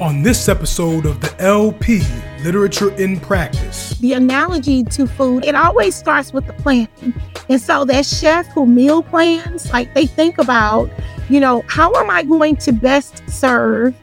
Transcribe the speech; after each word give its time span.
On 0.00 0.24
this 0.24 0.48
episode 0.48 1.06
of 1.06 1.20
the 1.20 1.32
LP 1.40 2.02
Literature 2.42 2.92
in 2.94 3.20
Practice, 3.20 3.90
the 4.00 4.14
analogy 4.14 4.82
to 4.82 5.06
food, 5.06 5.44
it 5.44 5.54
always 5.54 5.94
starts 5.94 6.32
with 6.32 6.48
the 6.48 6.52
planning. 6.54 7.14
And 7.48 7.60
so 7.60 7.84
that 7.84 8.04
chef 8.04 8.44
who 8.48 8.66
meal 8.66 9.04
plans, 9.04 9.72
like 9.72 9.94
they 9.94 10.06
think 10.06 10.38
about, 10.38 10.90
you 11.28 11.38
know, 11.38 11.62
how 11.68 11.94
am 11.94 12.10
I 12.10 12.24
going 12.24 12.56
to 12.56 12.72
best 12.72 13.22
serve 13.30 13.94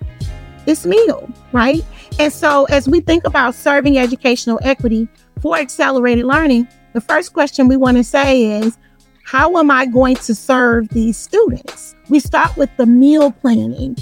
this 0.66 0.86
meal, 0.86 1.30
right? 1.52 1.84
And 2.20 2.32
so 2.32 2.66
as 2.70 2.88
we 2.88 3.02
think 3.02 3.28
about 3.28 3.54
serving 3.54 3.98
educational 3.98 4.62
equity 4.64 5.10
for 5.42 5.58
accelerated 5.58 6.24
learning, 6.24 6.70
the 6.94 7.02
first 7.02 7.34
question 7.34 7.68
we 7.68 7.76
want 7.76 7.98
to 7.98 8.04
say 8.06 8.44
is, 8.44 8.78
how 9.26 9.58
am 9.58 9.70
I 9.70 9.88
going 9.88 10.16
to 10.16 10.34
serve 10.34 10.88
these 10.90 11.18
students? 11.18 11.96
We 12.08 12.22
start 12.22 12.56
with 12.56 12.70
the 12.78 12.86
meal 12.86 13.32
planning 13.32 13.98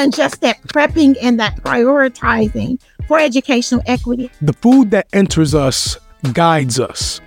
and 0.00 0.14
just 0.14 0.40
that 0.40 0.62
prepping 0.62 1.14
and 1.20 1.38
that 1.38 1.56
prioritizing 1.56 2.80
for 3.06 3.18
educational 3.18 3.82
equity. 3.84 4.30
The 4.40 4.54
food 4.54 4.90
that 4.92 5.06
enters 5.12 5.54
us 5.54 5.98
guides 6.32 6.80
us. 6.80 7.20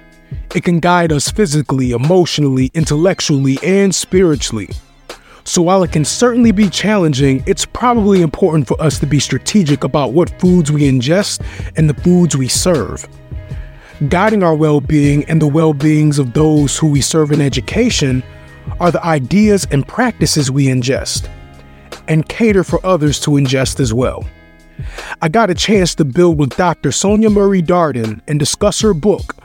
It 0.56 0.64
can 0.64 0.80
guide 0.80 1.12
us 1.12 1.30
physically, 1.30 1.92
emotionally, 1.92 2.72
intellectually, 2.74 3.60
and 3.62 3.94
spiritually. 3.94 4.70
So 5.44 5.62
while 5.62 5.84
it 5.84 5.92
can 5.92 6.04
certainly 6.04 6.52
be 6.52 6.68
challenging, 6.68 7.44
it's 7.46 7.66
probably 7.66 8.24
important 8.24 8.68
for 8.68 8.82
us 8.82 8.98
to 9.00 9.06
be 9.06 9.20
strategic 9.20 9.84
about 9.84 10.14
what 10.14 10.40
foods 10.40 10.72
we 10.72 10.90
ingest 10.90 11.46
and 11.78 11.88
the 11.88 12.02
foods 12.02 12.36
we 12.36 12.48
serve. 12.48 13.08
Guiding 14.10 14.42
our 14.42 14.56
well 14.56 14.82
being 14.82 15.26
and 15.26 15.40
the 15.40 15.48
well 15.48 15.74
beings 15.74 16.18
of 16.18 16.34
those 16.34 16.76
who 16.76 16.88
we 16.88 17.02
serve 17.02 17.32
in 17.32 17.40
education 17.40 18.24
are 18.80 18.90
the 18.90 19.04
ideas 19.06 19.68
and 19.70 19.88
practices 19.88 20.50
we 20.50 20.66
ingest 20.68 21.30
and 22.08 22.28
cater 22.28 22.64
for 22.64 22.84
others 22.86 23.20
to 23.22 23.32
ingest 23.32 23.80
as 23.80 23.94
well. 23.94 24.26
I 25.22 25.30
got 25.30 25.50
a 25.50 25.56
chance 25.56 25.96
to 25.96 26.06
build 26.06 26.40
with 26.40 26.56
Dr. 26.56 26.92
Sonya 26.92 27.30
Murray 27.30 27.62
Darden 27.62 28.22
and 28.28 28.40
discuss 28.40 28.82
her 28.82 28.94
book, 28.94 29.36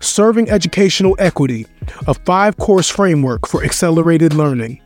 Serving 0.00 0.50
Educational 0.50 1.16
Equity, 1.18 1.66
a 2.06 2.14
five 2.14 2.56
course 2.56 2.88
framework 2.88 3.46
for 3.46 3.64
accelerated 3.64 4.34
learning. 4.34 4.80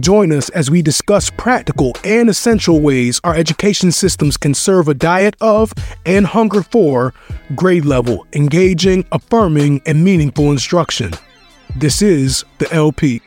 Join 0.00 0.30
us 0.30 0.50
as 0.50 0.70
we 0.70 0.82
discuss 0.82 1.30
practical 1.30 1.92
and 2.04 2.28
essential 2.28 2.80
ways 2.80 3.20
our 3.24 3.34
education 3.34 3.90
systems 3.92 4.36
can 4.36 4.52
serve 4.52 4.88
a 4.88 4.94
diet 4.94 5.36
of 5.40 5.72
and 6.04 6.26
hunger 6.26 6.62
for 6.62 7.14
grade 7.54 7.86
level, 7.86 8.26
engaging, 8.34 9.06
affirming, 9.12 9.80
and 9.86 10.04
meaningful 10.04 10.50
instruction. 10.50 11.12
This 11.76 12.02
is 12.02 12.44
the 12.58 12.70
LP. 12.72 13.22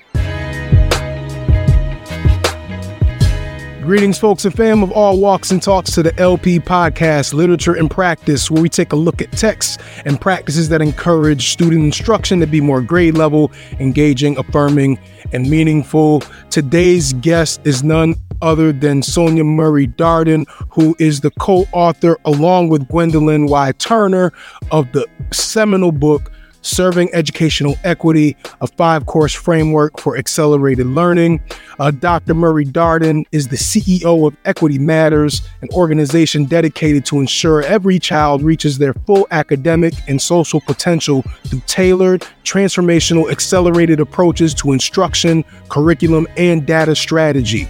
Greetings, 3.90 4.20
folks 4.20 4.45
and 4.45 4.54
fam 4.54 4.84
of 4.84 4.92
all 4.92 5.20
walks 5.20 5.50
and 5.50 5.59
talks 5.64 5.90
to 5.95 6.04
the 6.04 6.16
LP 6.20 6.59
podcast, 6.59 7.34
Literature 7.34 7.76
in 7.76 7.90
Practice, 7.90 8.52
where 8.52 8.62
we 8.62 8.70
take 8.70 8.94
a 8.94 8.95
look 8.95 9.20
at 9.20 9.32
texts 9.32 9.80
and 10.06 10.22
practices 10.22 10.70
that 10.70 10.80
encourage 10.80 11.50
student 11.50 11.86
instruction 11.86 12.40
to 12.40 12.45
be 12.45 12.62
more 12.62 12.84
grade 12.84 13.17
level, 13.17 13.52
engaging, 13.80 14.38
affirming, 14.38 15.00
and 15.34 15.50
meaningful. 15.50 16.22
Today's 16.52 17.14
guest 17.14 17.62
is 17.64 17.84
none 17.84 18.14
other 18.44 18.72
than 18.72 19.02
Sonya 19.02 19.44
Murray 19.44 19.88
Darden, 19.88 20.48
who 20.70 20.95
is 21.00 21.22
the 21.22 21.32
co 21.40 21.66
author, 21.72 22.16
along 22.26 22.70
with 22.70 22.88
Gwendolyn 22.90 23.48
Y. 23.48 23.72
Turner, 23.80 24.32
of 24.72 24.92
the 24.92 25.08
seminal 25.32 25.92
book. 25.92 26.32
Serving 26.62 27.10
Educational 27.14 27.76
Equity, 27.84 28.36
a 28.62 28.68
five 28.68 29.06
course 29.06 29.34
framework 29.34 30.00
for 30.00 30.18
accelerated 30.18 30.88
learning. 30.88 31.42
Uh, 31.80 31.92
Dr. 31.92 32.34
Murray 32.34 32.66
Darden 32.66 33.26
is 33.32 33.48
the 33.48 33.56
CEO 33.56 34.28
of 34.28 34.36
Equity 34.46 34.78
Matters, 34.78 35.42
an 35.62 35.70
organization 35.74 36.46
dedicated 36.46 37.06
to 37.06 37.20
ensure 37.20 37.64
every 37.64 38.00
child 38.00 38.42
reaches 38.42 38.78
their 38.78 38.94
full 38.94 39.28
academic 39.32 39.94
and 40.08 40.22
social 40.22 40.62
potential 40.62 41.24
through 41.45 41.61
tailored, 41.67 42.26
transformational, 42.44 43.32
accelerated 43.32 44.00
approaches 44.00 44.54
to 44.56 44.73
instruction, 44.73 45.44
curriculum, 45.70 46.28
and 46.38 46.66
data 46.66 46.95
strategy. 46.95 47.67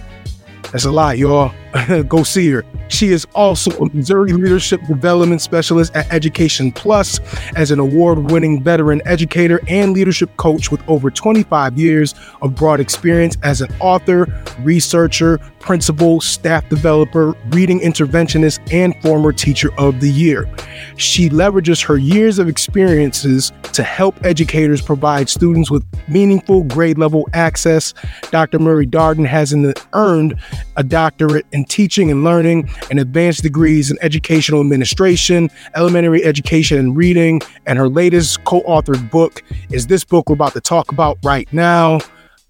That's 0.72 0.84
a 0.84 0.90
lot, 0.90 1.18
y'all. 1.18 1.52
Go 2.08 2.22
see 2.22 2.50
her. 2.50 2.64
She 2.88 3.08
is 3.08 3.26
also 3.34 3.70
a 3.78 3.94
Missouri 3.94 4.32
Leadership 4.32 4.80
Development 4.86 5.40
Specialist 5.40 5.94
at 5.94 6.12
Education 6.12 6.72
Plus 6.72 7.20
as 7.54 7.70
an 7.70 7.78
award 7.78 8.30
winning 8.30 8.62
veteran 8.62 9.00
educator 9.04 9.60
and 9.68 9.92
leadership 9.92 10.36
coach 10.36 10.70
with 10.70 10.86
over 10.88 11.10
25 11.10 11.78
years 11.78 12.14
of 12.42 12.54
broad 12.54 12.80
experience 12.80 13.36
as 13.42 13.60
an 13.60 13.72
author, 13.80 14.26
researcher, 14.60 15.38
principal, 15.60 16.20
staff 16.20 16.68
developer, 16.68 17.34
reading 17.50 17.78
interventionist, 17.80 18.60
and 18.72 19.00
former 19.02 19.32
teacher 19.32 19.70
of 19.78 20.00
the 20.00 20.10
year. 20.10 20.50
She 20.96 21.28
leverages 21.28 21.84
her 21.86 21.96
years 21.96 22.38
of 22.38 22.48
experiences 22.48 23.52
to 23.74 23.82
help 23.82 24.24
educators 24.24 24.80
provide 24.80 25.28
students 25.28 25.70
with 25.70 25.84
meaningful 26.08 26.64
grade 26.64 26.98
level 26.98 27.28
access. 27.34 27.94
Dr. 28.30 28.58
Murray 28.58 28.86
Darden 28.86 29.26
has 29.26 29.54
earned 29.92 30.34
a 30.76 30.82
doctorate 30.82 31.46
in 31.52 31.59
teaching 31.64 32.10
and 32.10 32.24
learning 32.24 32.70
and 32.90 32.98
advanced 32.98 33.42
degrees 33.42 33.90
in 33.90 33.98
educational 34.00 34.60
administration, 34.60 35.50
elementary 35.74 36.24
education 36.24 36.78
and 36.78 36.96
reading. 36.96 37.40
And 37.66 37.78
her 37.78 37.88
latest 37.88 38.44
co 38.44 38.60
authored 38.62 39.10
book 39.10 39.42
is 39.70 39.86
this 39.86 40.04
book 40.04 40.28
we're 40.28 40.34
about 40.34 40.52
to 40.54 40.60
talk 40.60 40.92
about 40.92 41.18
right 41.24 41.50
now. 41.52 42.00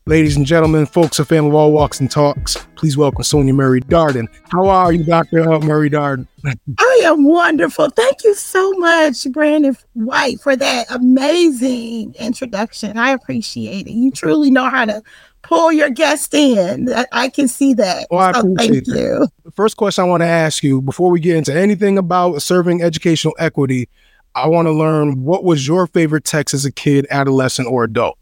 Ladies 0.06 0.34
and 0.34 0.46
gentlemen, 0.46 0.86
folks 0.86 1.18
of 1.18 1.28
Family 1.28 1.50
of 1.50 1.54
All 1.54 1.72
Walks 1.72 2.00
and 2.00 2.10
Talks, 2.10 2.56
please 2.74 2.96
welcome 2.96 3.22
Sonya 3.22 3.52
Murray 3.52 3.82
Darden. 3.82 4.26
How 4.50 4.66
are 4.66 4.92
you, 4.92 5.04
Dr. 5.04 5.44
Murray 5.60 5.90
Darden? 5.90 6.26
I 6.78 7.02
am 7.04 7.22
wonderful. 7.24 7.90
Thank 7.90 8.24
you 8.24 8.34
so 8.34 8.72
much, 8.72 9.30
Brandon 9.30 9.76
White, 9.92 10.40
for 10.40 10.56
that 10.56 10.90
amazing 10.90 12.14
introduction. 12.18 12.96
I 12.96 13.10
appreciate 13.10 13.86
it. 13.86 13.92
You 13.92 14.10
truly 14.10 14.50
know 14.50 14.68
how 14.70 14.86
to 14.86 15.02
pull 15.42 15.72
your 15.72 15.90
guest 15.90 16.34
in. 16.34 16.88
I 17.12 17.28
can 17.28 17.48
see 17.48 17.74
that. 17.74 18.06
Well, 18.10 18.20
I 18.20 18.32
so 18.32 18.40
appreciate 18.40 18.86
thank 18.86 18.98
you. 18.98 19.28
The 19.44 19.50
first 19.50 19.76
question 19.76 20.04
I 20.04 20.06
want 20.06 20.22
to 20.22 20.26
ask 20.26 20.62
you 20.62 20.80
before 20.80 21.10
we 21.10 21.20
get 21.20 21.36
into 21.36 21.54
anything 21.54 21.98
about 21.98 22.42
serving 22.42 22.82
educational 22.82 23.34
equity, 23.38 23.88
I 24.34 24.46
want 24.46 24.66
to 24.66 24.72
learn 24.72 25.24
what 25.24 25.44
was 25.44 25.66
your 25.66 25.86
favorite 25.86 26.24
text 26.24 26.54
as 26.54 26.64
a 26.64 26.72
kid, 26.72 27.06
adolescent, 27.10 27.68
or 27.68 27.84
adult? 27.84 28.16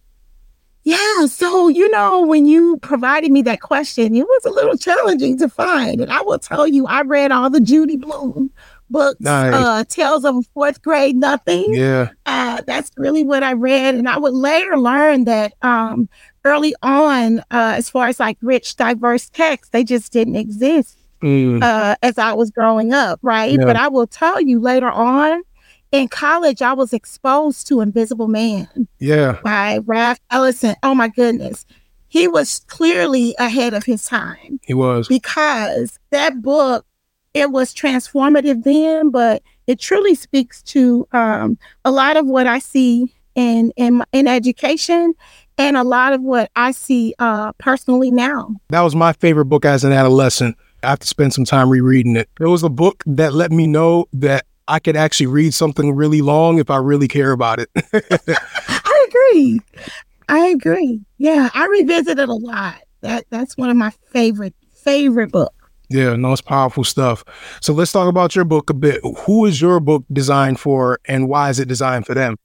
Yeah. 0.84 1.26
So, 1.26 1.68
you 1.68 1.90
know, 1.90 2.22
when 2.22 2.46
you 2.46 2.78
provided 2.78 3.30
me 3.30 3.42
that 3.42 3.60
question, 3.60 4.14
it 4.14 4.24
was 4.24 4.44
a 4.46 4.50
little 4.50 4.76
challenging 4.78 5.36
to 5.38 5.48
find. 5.48 6.00
And 6.00 6.10
I 6.10 6.22
will 6.22 6.38
tell 6.38 6.66
you, 6.66 6.86
I 6.86 7.02
read 7.02 7.30
all 7.30 7.50
the 7.50 7.60
Judy 7.60 7.96
Blume 7.96 8.50
books, 8.90 9.20
nice. 9.20 9.54
uh, 9.54 9.84
Tales 9.88 10.24
of 10.24 10.36
a 10.36 10.42
Fourth 10.54 10.82
Grade 10.82 11.16
Nothing. 11.16 11.74
Yeah. 11.74 12.10
Uh, 12.26 12.62
that's 12.66 12.90
really 12.96 13.24
what 13.24 13.42
I 13.42 13.52
read. 13.52 13.94
And 13.94 14.08
I 14.08 14.18
would 14.18 14.34
later 14.34 14.76
learn 14.78 15.24
that 15.24 15.54
um, 15.62 16.08
early 16.44 16.74
on, 16.82 17.40
uh, 17.50 17.74
as 17.76 17.90
far 17.90 18.08
as 18.08 18.20
like 18.20 18.38
rich, 18.40 18.76
diverse 18.76 19.28
texts, 19.30 19.70
they 19.70 19.84
just 19.84 20.12
didn't 20.12 20.36
exist 20.36 20.96
mm. 21.22 21.62
uh, 21.62 21.96
as 22.02 22.18
I 22.18 22.32
was 22.32 22.50
growing 22.50 22.92
up, 22.92 23.18
right? 23.22 23.52
Yeah. 23.58 23.64
But 23.64 23.76
I 23.76 23.88
will 23.88 24.06
tell 24.06 24.40
you 24.40 24.60
later 24.60 24.90
on, 24.90 25.42
in 25.90 26.08
college, 26.08 26.60
I 26.60 26.74
was 26.74 26.92
exposed 26.92 27.66
to 27.68 27.80
Invisible 27.80 28.28
Man. 28.28 28.88
Yeah. 28.98 29.38
By 29.42 29.78
Ralph 29.86 30.18
Ellison. 30.30 30.76
Oh 30.82 30.94
my 30.94 31.08
goodness. 31.08 31.64
He 32.08 32.26
was 32.26 32.60
clearly 32.68 33.34
ahead 33.38 33.74
of 33.74 33.84
his 33.84 34.06
time. 34.06 34.60
He 34.62 34.74
was. 34.74 35.08
Because 35.08 35.98
that 36.10 36.40
book, 36.40 36.86
it 37.34 37.50
was 37.50 37.74
transformative 37.74 38.64
then, 38.64 39.10
but 39.10 39.42
it 39.66 39.78
truly 39.78 40.14
speaks 40.14 40.62
to 40.62 41.06
um, 41.12 41.58
a 41.84 41.90
lot 41.90 42.16
of 42.16 42.26
what 42.26 42.46
I 42.46 42.58
see 42.58 43.14
in 43.34 43.72
in 43.76 44.02
in 44.12 44.26
education 44.26 45.14
and 45.56 45.76
a 45.76 45.84
lot 45.84 46.12
of 46.12 46.22
what 46.22 46.50
I 46.56 46.72
see 46.72 47.14
uh, 47.18 47.52
personally 47.58 48.10
now. 48.10 48.54
That 48.70 48.80
was 48.80 48.96
my 48.96 49.12
favorite 49.12 49.46
book 49.46 49.64
as 49.64 49.84
an 49.84 49.92
adolescent. 49.92 50.56
I 50.82 50.90
have 50.90 51.00
to 51.00 51.06
spend 51.06 51.34
some 51.34 51.44
time 51.44 51.68
rereading 51.68 52.16
it. 52.16 52.28
It 52.40 52.46
was 52.46 52.62
a 52.62 52.68
book 52.68 53.02
that 53.06 53.34
let 53.34 53.50
me 53.50 53.66
know 53.66 54.06
that 54.12 54.46
I 54.68 54.78
could 54.78 54.96
actually 54.96 55.26
read 55.26 55.54
something 55.54 55.94
really 55.94 56.20
long 56.20 56.58
if 56.58 56.70
I 56.70 56.76
really 56.76 57.08
care 57.08 57.32
about 57.32 57.58
it. 57.58 57.68
I 58.68 59.06
agree. 59.08 59.60
I 60.28 60.38
agree. 60.48 61.00
Yeah, 61.16 61.48
I 61.54 61.66
revisit 61.66 62.18
it 62.18 62.28
a 62.28 62.34
lot. 62.34 62.76
That 63.00 63.24
that's 63.30 63.56
one 63.56 63.70
of 63.70 63.76
my 63.76 63.90
favorite 64.10 64.54
favorite 64.72 65.32
books. 65.32 65.54
Yeah, 65.88 66.16
no, 66.16 66.32
it's 66.32 66.42
powerful 66.42 66.84
stuff. 66.84 67.24
So 67.62 67.72
let's 67.72 67.92
talk 67.92 68.08
about 68.08 68.36
your 68.36 68.44
book 68.44 68.68
a 68.68 68.74
bit. 68.74 69.00
Who 69.20 69.46
is 69.46 69.60
your 69.60 69.80
book 69.80 70.04
designed 70.12 70.60
for, 70.60 71.00
and 71.06 71.28
why 71.28 71.48
is 71.50 71.58
it 71.58 71.68
designed 71.68 72.06
for 72.06 72.14
them? 72.14 72.36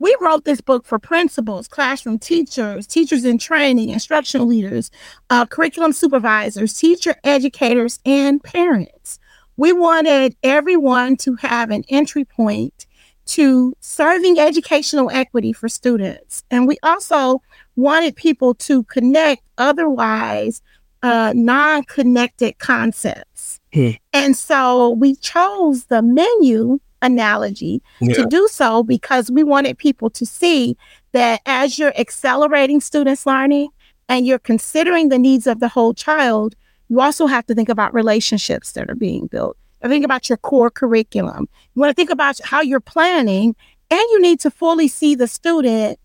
We 0.00 0.16
wrote 0.20 0.44
this 0.44 0.60
book 0.60 0.84
for 0.84 0.98
principals, 0.98 1.68
classroom 1.68 2.18
teachers, 2.18 2.88
teachers 2.88 3.24
in 3.24 3.38
training, 3.38 3.90
instructional 3.90 4.48
leaders, 4.48 4.90
uh, 5.30 5.46
curriculum 5.46 5.92
supervisors, 5.92 6.74
teacher 6.74 7.14
educators, 7.22 8.00
and 8.04 8.42
parents. 8.42 9.20
We 9.56 9.72
wanted 9.72 10.34
everyone 10.42 11.16
to 11.18 11.36
have 11.36 11.70
an 11.70 11.84
entry 11.88 12.24
point 12.24 12.86
to 13.26 13.74
serving 13.78 14.40
educational 14.40 15.08
equity 15.12 15.52
for 15.52 15.68
students. 15.68 16.42
And 16.50 16.66
we 16.66 16.78
also 16.82 17.40
wanted 17.76 18.16
people 18.16 18.54
to 18.54 18.82
connect 18.84 19.42
otherwise 19.56 20.62
uh, 21.02 21.32
non 21.34 21.82
connected 21.84 22.58
concepts. 22.58 23.60
Hmm. 23.72 23.90
And 24.12 24.36
so 24.36 24.90
we 24.90 25.16
chose 25.16 25.86
the 25.86 26.02
menu 26.02 26.78
analogy 27.00 27.82
Yeah. 28.00 28.14
to 28.14 28.26
do 28.26 28.46
so 28.50 28.82
because 28.82 29.30
we 29.30 29.42
wanted 29.42 29.76
people 29.78 30.10
to 30.10 30.24
see 30.24 30.76
that 31.12 31.40
as 31.46 31.78
you're 31.78 31.96
accelerating 31.98 32.80
students' 32.80 33.26
learning 33.26 33.70
and 34.08 34.26
you're 34.26 34.38
considering 34.38 35.08
the 35.08 35.18
needs 35.18 35.46
of 35.46 35.58
the 35.60 35.68
whole 35.68 35.94
child, 35.94 36.54
you 36.88 37.00
also 37.00 37.26
have 37.26 37.46
to 37.46 37.54
think 37.54 37.68
about 37.68 37.92
relationships 37.94 38.72
that 38.72 38.88
are 38.90 38.94
being 38.94 39.26
built. 39.26 39.56
You 39.82 39.88
think 39.88 40.04
about 40.04 40.28
your 40.28 40.36
core 40.38 40.70
curriculum. 40.70 41.48
You 41.74 41.80
want 41.80 41.90
to 41.90 41.94
think 41.94 42.10
about 42.10 42.38
how 42.44 42.60
you're 42.60 42.78
planning, 42.80 43.56
and 43.90 44.00
you 44.12 44.20
need 44.20 44.38
to 44.40 44.50
fully 44.50 44.86
see 44.86 45.14
the 45.16 45.26
student, 45.26 45.98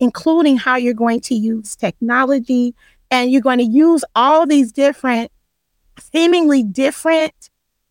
including 0.00 0.56
how 0.56 0.76
you're 0.76 0.94
going 0.94 1.20
to 1.22 1.34
use 1.34 1.76
technology. 1.76 2.74
And 3.10 3.30
you're 3.30 3.40
going 3.40 3.58
to 3.58 3.64
use 3.64 4.04
all 4.14 4.46
these 4.46 4.72
different, 4.72 5.30
seemingly 5.98 6.62
different 6.62 7.50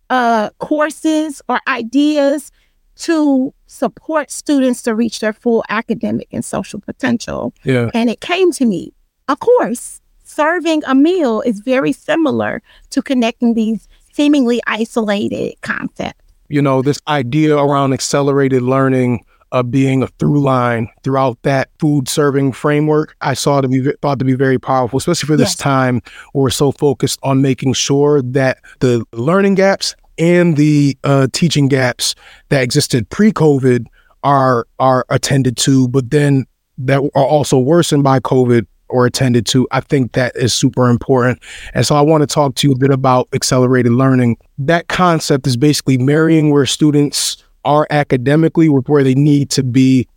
uh, 0.09 0.51
courses 0.59 1.41
or 1.49 1.59
ideas 1.67 2.51
to 2.97 3.53
support 3.67 4.31
students 4.31 4.81
to 4.83 4.95
reach 4.95 5.19
their 5.19 5.33
full 5.33 5.63
academic 5.69 6.27
and 6.31 6.43
social 6.43 6.79
potential. 6.79 7.53
Yeah. 7.63 7.91
And 7.93 8.09
it 8.09 8.21
came 8.21 8.51
to 8.53 8.65
me, 8.65 8.93
of 9.27 9.39
course, 9.39 10.01
serving 10.23 10.83
a 10.85 10.95
meal 10.95 11.41
is 11.41 11.59
very 11.59 11.91
similar 11.91 12.61
to 12.89 13.01
connecting 13.01 13.53
these 13.53 13.87
seemingly 14.13 14.61
isolated 14.67 15.55
concepts. 15.61 16.23
You 16.49 16.61
know, 16.61 16.81
this 16.81 16.99
idea 17.07 17.57
around 17.57 17.93
accelerated 17.93 18.61
learning 18.61 19.25
uh, 19.51 19.63
being 19.63 20.03
a 20.03 20.07
through 20.19 20.39
line 20.41 20.89
throughout 21.03 21.41
that 21.43 21.69
food 21.79 22.07
serving 22.07 22.51
framework, 22.51 23.15
I 23.21 23.33
saw 23.33 23.61
to 23.61 23.67
be 23.67 23.91
thought 24.01 24.19
to 24.19 24.25
be 24.25 24.33
very 24.33 24.59
powerful, 24.59 24.97
especially 24.97 25.27
for 25.27 25.37
this 25.37 25.49
Yes. 25.51 25.55
time 25.55 26.01
where 26.33 26.43
we're 26.43 26.49
so 26.49 26.71
focused 26.71 27.19
on 27.23 27.41
making 27.41 27.73
sure 27.73 28.21
that 28.21 28.59
the 28.79 29.05
learning 29.13 29.55
gaps 29.55 29.95
and 30.17 30.57
the 30.57 30.97
uh, 31.03 31.27
teaching 31.31 31.67
gaps 31.67 32.15
that 32.49 32.61
existed 32.63 33.09
pre-COVID 33.09 33.85
are 34.23 34.67
are 34.79 35.05
attended 35.09 35.57
to, 35.57 35.87
but 35.89 36.09
then 36.09 36.45
that 36.77 36.99
are 37.15 37.25
also 37.25 37.57
worsened 37.59 38.03
by 38.03 38.19
COVID 38.19 38.65
or 38.89 39.05
attended 39.05 39.45
to. 39.45 39.67
I 39.71 39.81
think 39.81 40.13
that 40.13 40.35
is 40.35 40.53
super 40.53 40.89
important. 40.89 41.39
And 41.73 41.85
so 41.85 41.95
I 41.95 42.01
want 42.01 42.21
to 42.21 42.27
talk 42.27 42.55
to 42.55 42.67
you 42.67 42.73
a 42.73 42.77
bit 42.77 42.89
about 42.89 43.27
accelerated 43.33 43.91
learning. 43.91 44.37
That 44.57 44.87
concept 44.87 45.45
is 45.45 45.57
basically 45.57 45.97
marrying 45.97 46.51
where 46.51 46.65
students 46.65 47.43
are 47.67 47.85
academically 47.89 48.69
with 48.69 48.87
where 48.87 49.03
they 49.03 49.13
need 49.13 49.49
to 49.51 49.61
be 49.61 50.07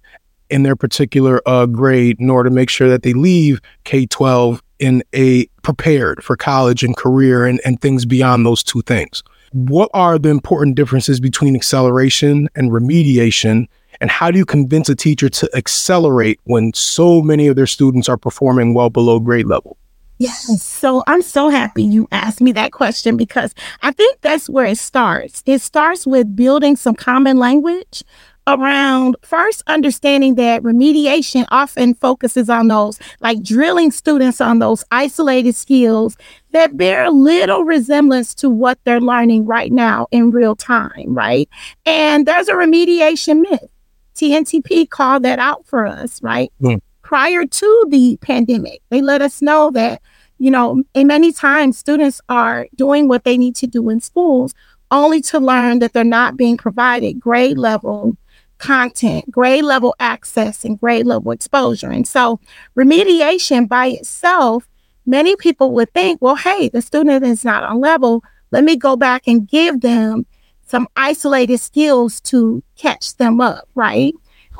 in 0.48 0.62
their 0.62 0.76
particular 0.76 1.42
uh, 1.46 1.66
grade 1.66 2.18
in 2.20 2.30
order 2.30 2.48
to 2.48 2.54
make 2.54 2.70
sure 2.70 2.88
that 2.88 3.02
they 3.02 3.12
leave 3.12 3.60
K 3.84 4.06
12 4.06 4.62
in 4.78 5.02
a 5.14 5.46
prepared 5.62 6.24
for 6.24 6.36
college 6.36 6.82
and 6.82 6.96
career 6.96 7.44
and, 7.44 7.60
and 7.64 7.80
things 7.80 8.06
beyond 8.06 8.46
those 8.46 8.62
two 8.62 8.82
things. 8.82 9.22
What 9.52 9.90
are 9.92 10.18
the 10.18 10.28
important 10.28 10.76
differences 10.76 11.20
between 11.20 11.56
acceleration 11.56 12.48
and 12.54 12.70
remediation? 12.70 13.66
And 14.00 14.10
how 14.10 14.30
do 14.30 14.38
you 14.38 14.46
convince 14.46 14.88
a 14.88 14.94
teacher 14.94 15.28
to 15.28 15.50
accelerate 15.54 16.38
when 16.44 16.72
so 16.72 17.20
many 17.20 17.48
of 17.48 17.56
their 17.56 17.66
students 17.66 18.08
are 18.08 18.16
performing 18.16 18.74
well 18.74 18.90
below 18.90 19.18
grade 19.18 19.46
level? 19.46 19.76
Yes. 20.20 20.62
So 20.62 21.02
I'm 21.06 21.22
so 21.22 21.48
happy 21.48 21.82
you 21.82 22.06
asked 22.12 22.42
me 22.42 22.52
that 22.52 22.72
question 22.72 23.16
because 23.16 23.54
I 23.82 23.90
think 23.90 24.20
that's 24.20 24.50
where 24.50 24.66
it 24.66 24.76
starts. 24.76 25.42
It 25.46 25.62
starts 25.62 26.06
with 26.06 26.36
building 26.36 26.76
some 26.76 26.94
common 26.94 27.38
language 27.38 28.04
around 28.46 29.16
first 29.22 29.62
understanding 29.66 30.34
that 30.34 30.62
remediation 30.62 31.46
often 31.50 31.94
focuses 31.94 32.50
on 32.50 32.68
those, 32.68 32.98
like 33.20 33.42
drilling 33.42 33.90
students 33.90 34.42
on 34.42 34.58
those 34.58 34.84
isolated 34.90 35.54
skills 35.54 36.18
that 36.50 36.76
bear 36.76 37.08
little 37.08 37.64
resemblance 37.64 38.34
to 38.34 38.50
what 38.50 38.78
they're 38.84 39.00
learning 39.00 39.46
right 39.46 39.72
now 39.72 40.06
in 40.10 40.30
real 40.30 40.54
time, 40.54 41.14
right? 41.14 41.48
And 41.86 42.26
there's 42.26 42.48
a 42.48 42.54
remediation 42.54 43.40
myth. 43.40 43.70
TNTP 44.16 44.90
called 44.90 45.22
that 45.22 45.38
out 45.38 45.64
for 45.64 45.86
us, 45.86 46.22
right? 46.22 46.52
Mm. 46.60 46.82
Prior 47.00 47.46
to 47.46 47.86
the 47.88 48.18
pandemic, 48.20 48.82
they 48.90 49.00
let 49.00 49.22
us 49.22 49.40
know 49.40 49.70
that 49.70 50.02
you 50.40 50.50
know, 50.50 50.82
and 50.94 51.06
many 51.06 51.32
times 51.32 51.76
students 51.76 52.20
are 52.30 52.66
doing 52.74 53.08
what 53.08 53.24
they 53.24 53.36
need 53.36 53.54
to 53.56 53.66
do 53.66 53.90
in 53.90 54.00
schools 54.00 54.54
only 54.90 55.20
to 55.20 55.38
learn 55.38 55.78
that 55.80 55.92
they're 55.92 56.02
not 56.02 56.36
being 56.36 56.56
provided 56.56 57.20
grade 57.20 57.58
level 57.58 58.16
content, 58.56 59.30
grade 59.30 59.64
level 59.64 59.94
access, 60.00 60.64
and 60.64 60.80
grade 60.80 61.06
level 61.06 61.30
exposure. 61.30 61.90
And 61.90 62.08
so, 62.08 62.40
remediation 62.76 63.68
by 63.68 63.88
itself, 63.88 64.66
many 65.04 65.36
people 65.36 65.72
would 65.72 65.92
think, 65.92 66.22
well, 66.22 66.36
hey, 66.36 66.70
the 66.70 66.80
student 66.80 67.22
is 67.22 67.44
not 67.44 67.62
on 67.62 67.78
level. 67.78 68.24
Let 68.50 68.64
me 68.64 68.76
go 68.76 68.96
back 68.96 69.28
and 69.28 69.46
give 69.46 69.82
them 69.82 70.24
some 70.66 70.88
isolated 70.96 71.58
skills 71.58 72.18
to 72.22 72.62
catch 72.76 73.14
them 73.18 73.42
up, 73.42 73.68
right? 73.74 74.14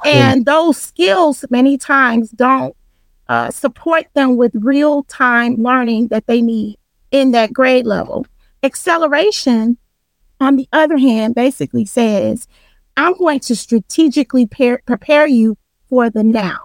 And 0.05 0.45
those 0.45 0.77
skills 0.77 1.45
many 1.51 1.79
times 1.79 2.31
don't 2.31 2.75
uh, 3.31 3.49
support 3.49 4.07
them 4.15 4.37
with 4.37 4.51
real 4.57 5.05
time 5.05 5.55
learning 5.55 6.09
that 6.09 6.27
they 6.27 6.43
need 6.43 6.77
in 7.13 7.31
that 7.31 7.53
grade 7.53 7.87
level. 7.87 8.27
Acceleration, 8.65 9.79
on 10.41 10.57
the 10.57 10.69
other 10.73 10.99
hand, 10.99 11.37
basically 11.37 11.85
says, 11.85 12.49
I'm 12.97 13.17
going 13.17 13.39
to 13.41 13.55
strategically 13.55 14.47
prepare 14.47 15.29
you 15.29 15.57
for 15.89 16.11
the 16.11 16.25
now. 16.25 16.59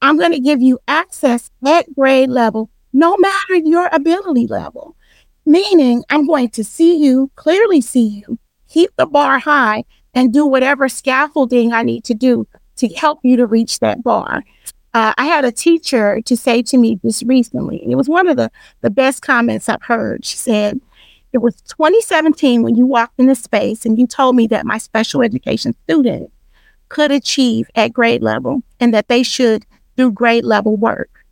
I'm 0.00 0.16
going 0.16 0.32
to 0.32 0.40
give 0.40 0.62
you 0.62 0.78
access 0.88 1.50
at 1.66 1.94
grade 1.94 2.30
level, 2.30 2.70
no 2.94 3.18
matter 3.18 3.56
your 3.56 3.90
ability 3.92 4.46
level. 4.46 4.96
Meaning, 5.44 6.02
I'm 6.08 6.26
going 6.26 6.48
to 6.50 6.64
see 6.64 6.96
you, 6.96 7.30
clearly 7.36 7.82
see 7.82 8.24
you, 8.26 8.38
keep 8.70 8.90
the 8.96 9.04
bar 9.04 9.38
high, 9.38 9.84
and 10.14 10.32
do 10.32 10.46
whatever 10.46 10.88
scaffolding 10.88 11.74
I 11.74 11.82
need 11.82 12.04
to 12.04 12.14
do 12.14 12.48
to 12.76 12.88
help 12.88 13.18
you 13.22 13.36
to 13.36 13.46
reach 13.46 13.80
that 13.80 14.02
bar 14.02 14.42
uh, 14.92 15.14
I 15.16 15.26
had 15.26 15.44
a 15.44 15.52
teacher 15.52 16.20
to 16.22 16.36
say 16.36 16.62
to 16.62 16.76
me 16.76 16.96
just 16.96 17.22
recently, 17.26 17.82
and 17.82 17.92
it 17.92 17.96
was 17.96 18.08
one 18.08 18.26
of 18.26 18.36
the, 18.36 18.50
the 18.80 18.90
best 18.90 19.22
comments 19.22 19.68
I've 19.68 19.82
heard. 19.82 20.24
She 20.24 20.36
said, 20.36 20.80
It 21.32 21.38
was 21.38 21.60
2017 21.62 22.62
when 22.62 22.74
you 22.74 22.86
walked 22.86 23.18
in 23.18 23.26
the 23.26 23.34
space 23.34 23.86
and 23.86 23.98
you 23.98 24.06
told 24.06 24.36
me 24.36 24.46
that 24.48 24.66
my 24.66 24.78
special 24.78 25.22
education 25.22 25.74
student 25.84 26.32
could 26.88 27.12
achieve 27.12 27.70
at 27.76 27.92
grade 27.92 28.22
level 28.22 28.62
and 28.80 28.92
that 28.92 29.08
they 29.08 29.22
should 29.22 29.64
do 29.96 30.10
grade 30.10 30.44
level 30.44 30.76
work. 30.76 31.24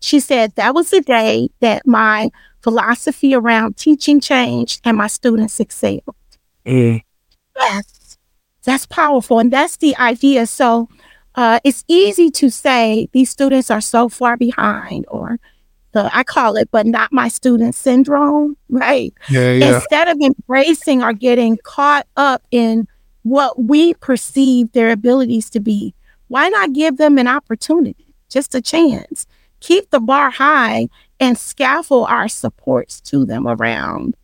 She 0.00 0.20
said, 0.20 0.54
That 0.54 0.74
was 0.74 0.90
the 0.90 1.00
day 1.00 1.50
that 1.60 1.86
my 1.86 2.30
philosophy 2.62 3.34
around 3.34 3.76
teaching 3.76 4.20
changed 4.20 4.80
and 4.84 4.96
my 4.96 5.08
students 5.08 5.58
excelled. 5.60 6.02
Mm. 6.64 7.02
Yes, 7.56 8.18
that's 8.62 8.86
powerful. 8.86 9.38
And 9.38 9.52
that's 9.52 9.76
the 9.76 9.96
idea. 9.96 10.46
So, 10.46 10.88
uh, 11.34 11.60
it's 11.64 11.84
easy 11.88 12.30
to 12.30 12.50
say 12.50 13.08
these 13.12 13.30
students 13.30 13.70
are 13.70 13.80
so 13.80 14.08
far 14.08 14.36
behind, 14.36 15.04
or 15.08 15.38
the 15.92 16.10
I 16.14 16.22
call 16.22 16.56
it, 16.56 16.70
but 16.70 16.86
not 16.86 17.12
my 17.12 17.28
student 17.28 17.74
syndrome, 17.74 18.56
right? 18.68 19.12
Yeah, 19.28 19.52
yeah. 19.52 19.74
Instead 19.76 20.08
of 20.08 20.18
embracing 20.20 21.02
or 21.02 21.12
getting 21.12 21.58
caught 21.62 22.06
up 22.16 22.42
in 22.50 22.86
what 23.22 23.62
we 23.62 23.94
perceive 23.94 24.72
their 24.72 24.90
abilities 24.90 25.50
to 25.50 25.60
be, 25.60 25.94
why 26.28 26.48
not 26.48 26.72
give 26.72 26.96
them 26.96 27.18
an 27.18 27.28
opportunity, 27.28 28.14
just 28.28 28.54
a 28.54 28.60
chance? 28.60 29.26
Keep 29.60 29.90
the 29.90 30.00
bar 30.00 30.30
high 30.30 30.88
and 31.18 31.36
scaffold 31.36 32.06
our 32.08 32.28
supports 32.28 33.00
to 33.02 33.26
them 33.26 33.46
around 33.46 34.16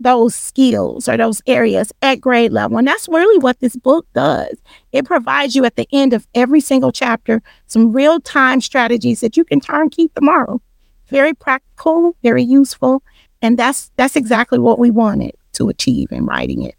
those 0.00 0.34
skills 0.34 1.08
or 1.08 1.16
those 1.16 1.42
areas 1.46 1.92
at 2.02 2.20
grade 2.20 2.52
level. 2.52 2.78
And 2.78 2.88
that's 2.88 3.08
really 3.08 3.38
what 3.38 3.60
this 3.60 3.76
book 3.76 4.06
does. 4.14 4.56
It 4.92 5.04
provides 5.04 5.54
you 5.54 5.64
at 5.64 5.76
the 5.76 5.86
end 5.92 6.12
of 6.12 6.26
every 6.34 6.60
single 6.60 6.90
chapter 6.90 7.42
some 7.66 7.92
real 7.92 8.20
time 8.20 8.60
strategies 8.60 9.20
that 9.20 9.36
you 9.36 9.44
can 9.44 9.60
turn 9.60 9.90
keep 9.90 10.14
tomorrow. 10.14 10.60
Very 11.08 11.34
practical, 11.34 12.16
very 12.22 12.42
useful. 12.42 13.02
And 13.42 13.58
that's 13.58 13.90
that's 13.96 14.16
exactly 14.16 14.58
what 14.58 14.78
we 14.78 14.90
wanted 14.90 15.34
to 15.52 15.68
achieve 15.68 16.10
in 16.10 16.24
writing 16.26 16.62
it. 16.62 16.74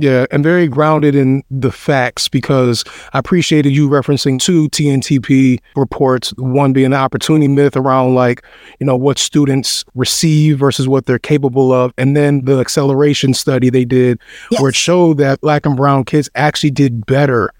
Yeah, 0.00 0.24
and 0.30 0.42
very 0.42 0.66
grounded 0.66 1.14
in 1.14 1.42
the 1.50 1.70
facts 1.70 2.26
because 2.26 2.84
I 3.12 3.18
appreciated 3.18 3.70
you 3.70 3.86
referencing 3.86 4.40
two 4.40 4.70
TNTP 4.70 5.60
reports, 5.76 6.30
one 6.38 6.72
being 6.72 6.92
the 6.92 6.96
opportunity 6.96 7.48
myth 7.48 7.76
around 7.76 8.14
like, 8.14 8.42
you 8.78 8.86
know, 8.86 8.96
what 8.96 9.18
students 9.18 9.84
receive 9.94 10.58
versus 10.58 10.88
what 10.88 11.04
they're 11.04 11.18
capable 11.18 11.70
of. 11.70 11.92
And 11.98 12.16
then 12.16 12.46
the 12.46 12.60
acceleration 12.60 13.34
study 13.34 13.68
they 13.68 13.84
did 13.84 14.18
where 14.58 14.70
it 14.70 14.74
showed 14.74 15.18
that 15.18 15.42
black 15.42 15.66
and 15.66 15.76
brown 15.76 16.04
kids 16.04 16.30
actually 16.34 16.70
did 16.70 17.04
better 17.04 17.52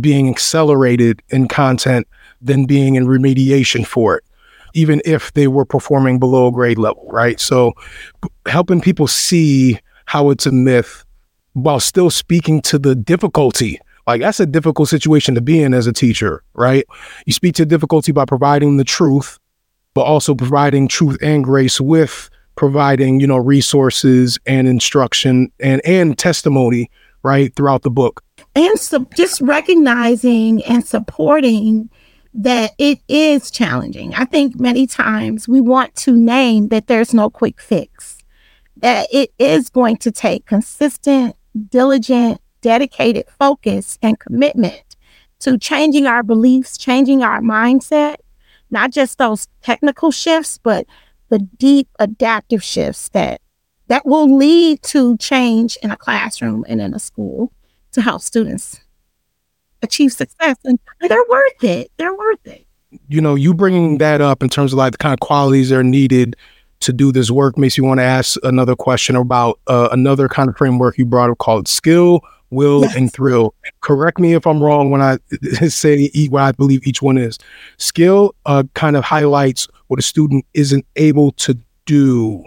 being 0.00 0.28
accelerated 0.28 1.22
in 1.28 1.46
content 1.46 2.08
than 2.42 2.66
being 2.66 2.96
in 2.96 3.06
remediation 3.06 3.86
for 3.86 4.16
it, 4.16 4.24
even 4.74 5.00
if 5.04 5.32
they 5.34 5.46
were 5.46 5.64
performing 5.64 6.18
below 6.18 6.50
grade 6.50 6.78
level, 6.78 7.06
right? 7.12 7.38
So 7.38 7.74
helping 8.46 8.80
people 8.80 9.06
see 9.06 9.78
how 10.06 10.30
it's 10.30 10.46
a 10.46 10.52
myth 10.52 11.04
while 11.56 11.80
still 11.80 12.10
speaking 12.10 12.60
to 12.62 12.78
the 12.78 12.94
difficulty. 12.94 13.80
Like 14.06 14.20
that's 14.20 14.40
a 14.40 14.46
difficult 14.46 14.88
situation 14.88 15.34
to 15.34 15.40
be 15.40 15.62
in 15.62 15.74
as 15.74 15.86
a 15.86 15.92
teacher, 15.92 16.42
right? 16.54 16.84
You 17.26 17.32
speak 17.32 17.54
to 17.56 17.66
difficulty 17.66 18.12
by 18.12 18.24
providing 18.24 18.76
the 18.76 18.84
truth 18.84 19.38
but 19.96 20.02
also 20.02 20.34
providing 20.34 20.86
truth 20.86 21.16
and 21.22 21.42
grace 21.42 21.80
with 21.80 22.28
providing, 22.54 23.18
you 23.18 23.26
know, 23.26 23.38
resources 23.38 24.38
and 24.44 24.68
instruction 24.68 25.50
and 25.58 25.80
and 25.86 26.18
testimony, 26.18 26.90
right, 27.22 27.54
throughout 27.56 27.80
the 27.80 27.90
book. 27.90 28.22
And 28.54 28.78
so 28.78 29.06
just 29.16 29.40
recognizing 29.40 30.62
and 30.64 30.84
supporting 30.86 31.88
that 32.34 32.72
it 32.76 32.98
is 33.08 33.50
challenging. 33.50 34.14
I 34.14 34.26
think 34.26 34.60
many 34.60 34.86
times 34.86 35.48
we 35.48 35.62
want 35.62 35.94
to 35.96 36.14
name 36.14 36.68
that 36.68 36.88
there's 36.88 37.14
no 37.14 37.30
quick 37.30 37.58
fix, 37.58 38.18
that 38.76 39.08
it 39.10 39.32
is 39.38 39.70
going 39.70 39.96
to 39.98 40.12
take 40.12 40.44
consistent, 40.44 41.36
diligent, 41.56 42.40
dedicated 42.60 43.26
focus 43.38 43.98
and 44.02 44.18
commitment 44.18 44.96
to 45.40 45.58
changing 45.58 46.06
our 46.06 46.22
beliefs, 46.22 46.78
changing 46.78 47.22
our 47.22 47.40
mindset, 47.40 48.16
not 48.70 48.90
just 48.90 49.18
those 49.18 49.48
technical 49.62 50.10
shifts, 50.10 50.58
but 50.62 50.86
the 51.28 51.38
deep 51.38 51.88
adaptive 51.98 52.62
shifts 52.62 53.08
that 53.10 53.40
that 53.88 54.04
will 54.04 54.36
lead 54.36 54.82
to 54.82 55.16
change 55.18 55.78
in 55.82 55.90
a 55.90 55.96
classroom 55.96 56.64
and 56.68 56.80
in 56.80 56.92
a 56.92 56.98
school 56.98 57.52
to 57.92 58.02
help 58.02 58.20
students 58.20 58.80
achieve 59.82 60.12
success. 60.12 60.56
And 60.64 60.78
they're 61.00 61.24
worth 61.28 61.64
it. 61.64 61.92
They're 61.96 62.14
worth 62.14 62.44
it. 62.46 62.66
You 63.08 63.20
know, 63.20 63.34
you 63.34 63.54
bringing 63.54 63.98
that 63.98 64.20
up 64.20 64.42
in 64.42 64.48
terms 64.48 64.72
of 64.72 64.78
like 64.78 64.92
the 64.92 64.98
kind 64.98 65.12
of 65.12 65.20
qualities 65.20 65.68
that 65.68 65.76
are 65.76 65.84
needed 65.84 66.36
to 66.80 66.92
do 66.92 67.12
this 67.12 67.30
work 67.30 67.58
makes 67.58 67.78
me 67.78 67.86
want 67.86 68.00
to 68.00 68.04
ask 68.04 68.38
another 68.42 68.76
question 68.76 69.16
about 69.16 69.58
uh, 69.66 69.88
another 69.92 70.28
kind 70.28 70.48
of 70.48 70.56
framework 70.56 70.98
you 70.98 71.06
brought 71.06 71.30
up 71.30 71.38
called 71.38 71.68
skill, 71.68 72.20
will, 72.50 72.82
yes. 72.82 72.96
and 72.96 73.12
thrill. 73.12 73.54
Correct 73.80 74.18
me 74.18 74.34
if 74.34 74.46
I'm 74.46 74.62
wrong 74.62 74.90
when 74.90 75.02
I 75.02 75.18
say 75.68 76.10
what 76.28 76.42
I 76.42 76.52
believe 76.52 76.86
each 76.86 77.02
one 77.02 77.18
is. 77.18 77.38
Skill 77.78 78.34
uh, 78.46 78.64
kind 78.74 78.96
of 78.96 79.04
highlights 79.04 79.68
what 79.88 79.98
a 79.98 80.02
student 80.02 80.44
isn't 80.54 80.86
able 80.96 81.32
to 81.32 81.58
do 81.84 82.44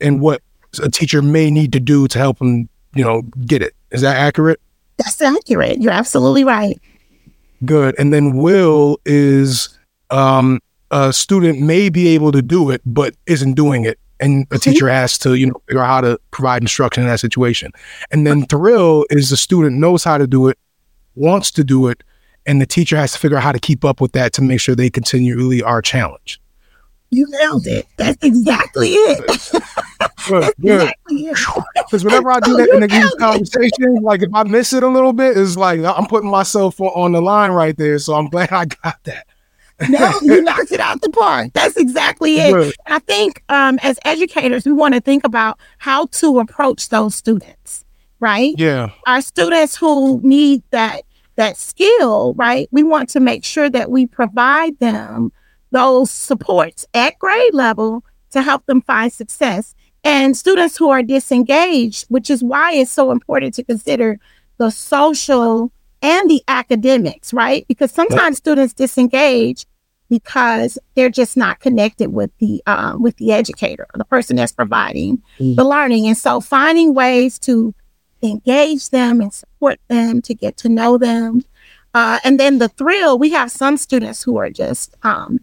and 0.00 0.20
what 0.20 0.42
a 0.82 0.90
teacher 0.90 1.22
may 1.22 1.50
need 1.50 1.72
to 1.72 1.80
do 1.80 2.06
to 2.08 2.18
help 2.18 2.38
them, 2.38 2.68
you 2.94 3.04
know, 3.04 3.22
get 3.46 3.62
it. 3.62 3.74
Is 3.90 4.02
that 4.02 4.16
accurate? 4.16 4.60
That's 4.98 5.20
accurate. 5.20 5.80
You're 5.80 5.92
absolutely 5.92 6.44
right. 6.44 6.80
Good. 7.64 7.94
And 7.98 8.12
then 8.12 8.36
will 8.36 8.98
is 9.04 9.76
um, 10.10 10.60
a 10.90 11.12
student 11.12 11.60
may 11.60 11.88
be 11.88 12.08
able 12.08 12.32
to 12.32 12.42
do 12.42 12.70
it, 12.70 12.82
but 12.84 13.14
isn't 13.26 13.54
doing 13.54 13.84
it. 13.84 13.98
And 14.18 14.46
a 14.50 14.58
teacher 14.58 14.88
has 14.88 15.18
to, 15.18 15.34
you 15.34 15.46
know, 15.46 15.60
figure 15.66 15.82
out 15.82 15.86
how 15.88 16.00
to 16.00 16.18
provide 16.30 16.62
instruction 16.62 17.02
in 17.02 17.08
that 17.10 17.20
situation. 17.20 17.72
And 18.10 18.26
then 18.26 18.46
thrill 18.46 19.04
is 19.10 19.28
the 19.28 19.36
student 19.36 19.76
knows 19.76 20.04
how 20.04 20.16
to 20.16 20.26
do 20.26 20.48
it, 20.48 20.58
wants 21.14 21.50
to 21.52 21.64
do 21.64 21.88
it, 21.88 22.02
and 22.46 22.60
the 22.60 22.66
teacher 22.66 22.96
has 22.96 23.12
to 23.12 23.18
figure 23.18 23.36
out 23.36 23.42
how 23.42 23.52
to 23.52 23.58
keep 23.58 23.84
up 23.84 24.00
with 24.00 24.12
that 24.12 24.32
to 24.34 24.42
make 24.42 24.60
sure 24.60 24.74
they 24.74 24.88
continually 24.88 25.62
are 25.62 25.82
challenged. 25.82 26.40
You 27.10 27.26
nailed 27.28 27.66
it. 27.66 27.86
That's 27.98 28.22
exactly 28.24 28.90
it. 28.90 29.52
Because 30.26 32.04
whenever 32.04 32.32
I 32.32 32.40
do 32.40 32.56
that 32.56 32.68
in 32.70 32.82
a 32.82 33.16
conversation, 33.16 33.96
like 34.02 34.22
if 34.22 34.30
I 34.34 34.42
miss 34.42 34.72
it 34.72 34.82
a 34.82 34.88
little 34.88 35.12
bit, 35.12 35.36
it's 35.36 35.56
like 35.56 35.80
I'm 35.80 36.06
putting 36.06 36.30
myself 36.30 36.80
on 36.80 37.12
the 37.12 37.22
line 37.22 37.52
right 37.52 37.76
there. 37.76 37.98
So 38.00 38.14
I'm 38.14 38.28
glad 38.28 38.50
I 38.50 38.64
got 38.64 39.02
that. 39.04 39.26
No, 39.88 40.12
you 40.22 40.42
knocked 40.42 40.72
it 40.72 40.80
out 40.80 41.00
the 41.02 41.10
park. 41.10 41.52
That's 41.52 41.76
exactly 41.76 42.38
it. 42.38 42.52
Good. 42.52 42.74
I 42.86 42.98
think 43.00 43.42
um, 43.48 43.78
as 43.82 43.98
educators, 44.04 44.64
we 44.64 44.72
want 44.72 44.94
to 44.94 45.00
think 45.00 45.24
about 45.24 45.58
how 45.78 46.06
to 46.06 46.38
approach 46.38 46.88
those 46.88 47.14
students, 47.14 47.84
right? 48.20 48.54
Yeah. 48.56 48.90
Our 49.06 49.20
students 49.20 49.76
who 49.76 50.20
need 50.22 50.62
that 50.70 51.02
that 51.36 51.56
skill, 51.58 52.32
right? 52.34 52.68
We 52.72 52.82
want 52.82 53.10
to 53.10 53.20
make 53.20 53.44
sure 53.44 53.68
that 53.68 53.90
we 53.90 54.06
provide 54.06 54.78
them 54.78 55.32
those 55.70 56.10
supports 56.10 56.86
at 56.94 57.18
grade 57.18 57.52
level 57.52 58.02
to 58.30 58.42
help 58.42 58.64
them 58.66 58.80
find 58.80 59.12
success. 59.12 59.74
And 60.02 60.36
students 60.36 60.76
who 60.76 60.88
are 60.88 61.02
disengaged, 61.02 62.06
which 62.08 62.30
is 62.30 62.42
why 62.42 62.72
it's 62.72 62.90
so 62.90 63.10
important 63.10 63.54
to 63.54 63.64
consider 63.64 64.18
the 64.58 64.70
social 64.70 65.72
and 66.06 66.30
the 66.30 66.42
academics, 66.46 67.32
right? 67.32 67.66
Because 67.66 67.90
sometimes 67.90 68.36
students 68.36 68.72
disengage 68.72 69.66
because 70.08 70.78
they're 70.94 71.10
just 71.10 71.36
not 71.36 71.58
connected 71.58 72.12
with 72.12 72.30
the 72.38 72.62
uh, 72.64 72.96
with 72.96 73.16
the 73.16 73.32
educator, 73.32 73.88
the 73.94 74.04
person 74.04 74.36
that's 74.36 74.52
providing 74.52 75.20
mm. 75.40 75.56
the 75.56 75.64
learning. 75.64 76.06
And 76.06 76.16
so, 76.16 76.40
finding 76.40 76.94
ways 76.94 77.40
to 77.40 77.74
engage 78.22 78.90
them 78.90 79.20
and 79.20 79.34
support 79.34 79.80
them 79.88 80.22
to 80.22 80.34
get 80.34 80.56
to 80.58 80.68
know 80.68 80.96
them, 80.96 81.42
uh, 81.92 82.20
and 82.22 82.38
then 82.38 82.58
the 82.58 82.68
thrill. 82.68 83.18
We 83.18 83.30
have 83.30 83.50
some 83.50 83.76
students 83.76 84.22
who 84.22 84.36
are 84.36 84.50
just 84.50 84.94
um, 85.02 85.40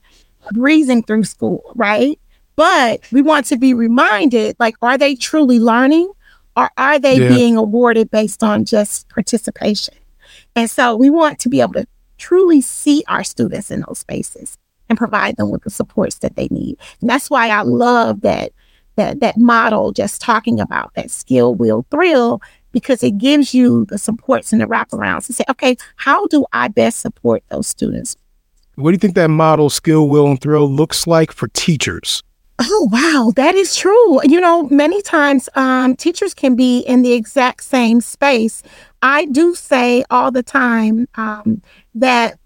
breezing 0.54 1.04
through 1.04 1.26
school, 1.26 1.74
right? 1.76 2.18
But 2.56 3.02
we 3.12 3.22
want 3.22 3.48
to 3.48 3.58
be 3.58 3.74
reminded 3.74 4.56
like, 4.60 4.76
are 4.82 4.98
they 4.98 5.16
truly 5.16 5.60
learning 5.60 6.10
or 6.56 6.70
are 6.78 7.00
they 7.00 7.18
yeah. 7.18 7.28
being 7.28 7.58
awarded 7.58 8.12
based 8.12 8.44
on 8.44 8.64
just 8.64 9.10
participation? 9.10 9.96
And 10.56 10.70
so 10.70 10.96
we 10.96 11.10
want 11.10 11.40
to 11.40 11.50
be 11.50 11.62
able 11.62 11.74
to 11.74 11.88
truly 12.18 12.62
see 12.62 13.04
our 13.08 13.24
students 13.24 13.72
in 13.72 13.84
those 13.88 14.00
spaces 14.00 14.58
and 14.90 14.98
provide 14.98 15.38
them 15.38 15.50
with 15.50 15.64
the 15.64 15.70
supports 15.70 16.20
that 16.20 16.36
they 16.36 16.48
need. 16.50 16.78
And 17.02 17.10
that's 17.10 17.30
why 17.30 17.50
I 17.50 17.62
love 17.62 18.22
that 18.22 18.52
that 18.96 19.22
that 19.22 19.38
model 19.38 19.92
just 19.92 20.22
talking 20.22 20.60
about 20.60 20.94
that 20.94 21.10
skill 21.10 21.56
will 21.56 21.86
thrill 21.90 22.42
because 22.72 23.02
it 23.02 23.18
gives 23.18 23.54
you 23.54 23.86
the 23.86 23.98
supports 23.98 24.54
and 24.54 24.62
the 24.62 24.66
wraparounds 24.66 25.26
to 25.26 25.34
say, 25.34 25.44
okay, 25.50 25.76
how 25.96 26.28
do 26.28 26.46
I 26.54 26.68
best 26.68 27.00
support 27.00 27.44
those 27.50 27.68
students 27.68 28.16
what 28.76 28.90
do 28.90 28.94
you 28.94 29.00
think 29.00 29.14
that 29.16 29.30
model, 29.30 29.70
skill, 29.70 30.10
will, 30.10 30.28
and 30.28 30.42
thrill 30.42 30.68
looks 30.68 31.06
like 31.06 31.32
for 31.32 31.48
teachers? 31.50 32.24
Oh, 32.60 32.90
wow. 32.92 33.32
That 33.36 33.56
is 33.56 33.76
true. 33.76 34.20
You 34.24 34.42
know, 34.42 34.64
many 34.64 35.02
times 35.04 35.48
um, 35.56 35.96
teachers 35.96 36.34
can 36.34 36.56
be 36.56 36.80
in 36.80 37.04
the 37.04 37.14
exact 37.14 37.64
same 37.64 38.02
space. 38.02 38.64
I 39.04 39.26
do 39.26 39.54
say 39.54 40.06
all 40.10 40.32
the 40.32 40.44
time 40.44 41.08
um, 41.16 41.62
that 41.94 42.40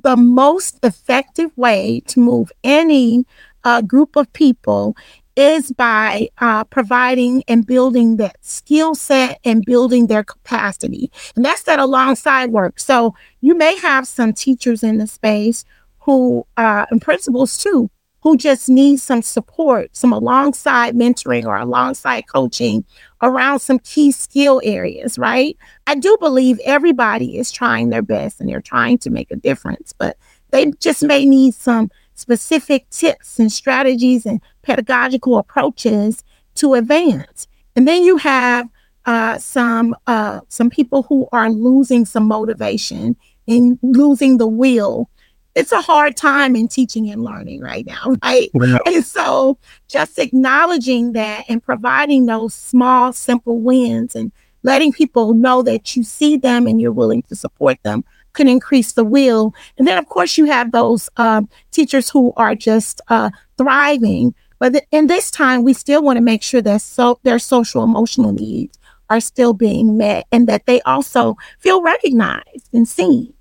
the 0.00 0.16
most 0.16 0.78
effective 0.84 1.50
way 1.56 2.00
to 2.06 2.20
move 2.20 2.52
any 2.62 3.26
uh, 3.64 3.82
group 3.82 4.14
of 4.14 4.32
people 4.32 4.96
is 5.34 5.72
by 5.72 6.28
uh, 6.38 6.62
providing 6.64 7.42
and 7.48 7.66
building 7.66 8.18
that 8.18 8.36
skill 8.40 8.94
set 8.94 9.40
and 9.44 9.64
building 9.66 10.06
their 10.06 10.22
capacity. 10.22 11.10
And 11.34 11.44
that's 11.44 11.64
that 11.64 11.80
alongside 11.80 12.52
work. 12.52 12.78
So 12.78 13.14
you 13.40 13.56
may 13.56 13.76
have 13.78 14.06
some 14.06 14.32
teachers 14.32 14.84
in 14.84 14.98
the 14.98 15.08
space 15.08 15.64
who, 15.98 16.46
uh, 16.56 16.86
and 16.88 17.02
principals 17.02 17.58
too, 17.58 17.90
who 18.20 18.36
just 18.36 18.68
need 18.68 18.98
some 18.98 19.22
support, 19.22 19.94
some 19.94 20.12
alongside 20.12 20.94
mentoring 20.94 21.44
or 21.44 21.56
alongside 21.56 22.28
coaching 22.28 22.84
around 23.26 23.58
some 23.58 23.80
key 23.80 24.12
skill 24.12 24.60
areas, 24.62 25.18
right? 25.18 25.56
I 25.86 25.96
do 25.96 26.16
believe 26.20 26.60
everybody 26.64 27.36
is 27.36 27.50
trying 27.50 27.90
their 27.90 28.02
best 28.02 28.40
and 28.40 28.48
they're 28.48 28.60
trying 28.60 28.98
to 28.98 29.10
make 29.10 29.30
a 29.32 29.36
difference, 29.36 29.92
but 29.92 30.16
they 30.50 30.70
just 30.78 31.02
may 31.02 31.26
need 31.26 31.54
some 31.54 31.90
specific 32.14 32.88
tips 32.90 33.38
and 33.40 33.50
strategies 33.50 34.24
and 34.24 34.40
pedagogical 34.62 35.38
approaches 35.38 36.22
to 36.54 36.74
advance. 36.74 37.48
And 37.74 37.86
then 37.86 38.04
you 38.04 38.16
have 38.18 38.68
uh, 39.06 39.38
some 39.38 39.94
uh, 40.06 40.40
some 40.48 40.70
people 40.70 41.02
who 41.02 41.28
are 41.32 41.50
losing 41.50 42.04
some 42.04 42.26
motivation 42.26 43.16
and 43.48 43.78
losing 43.82 44.38
the 44.38 44.46
will. 44.46 45.10
It's 45.56 45.72
a 45.72 45.80
hard 45.80 46.16
time 46.16 46.54
in 46.54 46.68
teaching 46.68 47.10
and 47.10 47.24
learning 47.24 47.62
right 47.62 47.84
now, 47.84 48.14
right? 48.22 48.50
And 48.86 49.04
so, 49.04 49.58
just 49.88 50.18
acknowledging 50.18 51.12
that 51.14 51.46
and 51.48 51.62
providing 51.62 52.26
those 52.26 52.54
small, 52.54 53.12
simple 53.12 53.58
wins 53.58 54.14
and 54.14 54.30
letting 54.62 54.92
people 54.92 55.34
know 55.34 55.62
that 55.62 55.96
you 55.96 56.04
see 56.04 56.36
them 56.36 56.66
and 56.66 56.80
you're 56.80 56.92
willing 56.92 57.22
to 57.22 57.34
support 57.34 57.78
them 57.82 58.04
can 58.34 58.48
increase 58.48 58.92
the 58.92 59.04
will. 59.04 59.54
And 59.78 59.88
then, 59.88 59.98
of 59.98 60.06
course, 60.06 60.38
you 60.38 60.44
have 60.44 60.70
those 60.70 61.08
um, 61.16 61.48
teachers 61.72 62.10
who 62.10 62.32
are 62.36 62.54
just 62.54 63.00
uh, 63.08 63.30
thriving. 63.58 64.34
But 64.58 64.74
th- 64.74 64.84
in 64.92 65.08
this 65.08 65.30
time, 65.30 65.64
we 65.64 65.72
still 65.72 66.02
want 66.02 66.18
to 66.18 66.22
make 66.22 66.42
sure 66.42 66.62
that 66.62 66.82
so 66.82 67.18
their 67.24 67.38
social 67.38 67.82
emotional 67.82 68.32
needs 68.32 68.78
are 69.08 69.20
still 69.20 69.52
being 69.54 69.96
met 69.96 70.26
and 70.30 70.46
that 70.48 70.66
they 70.66 70.80
also 70.82 71.36
feel 71.58 71.82
recognized 71.82 72.68
and 72.72 72.86
seen. 72.86 73.32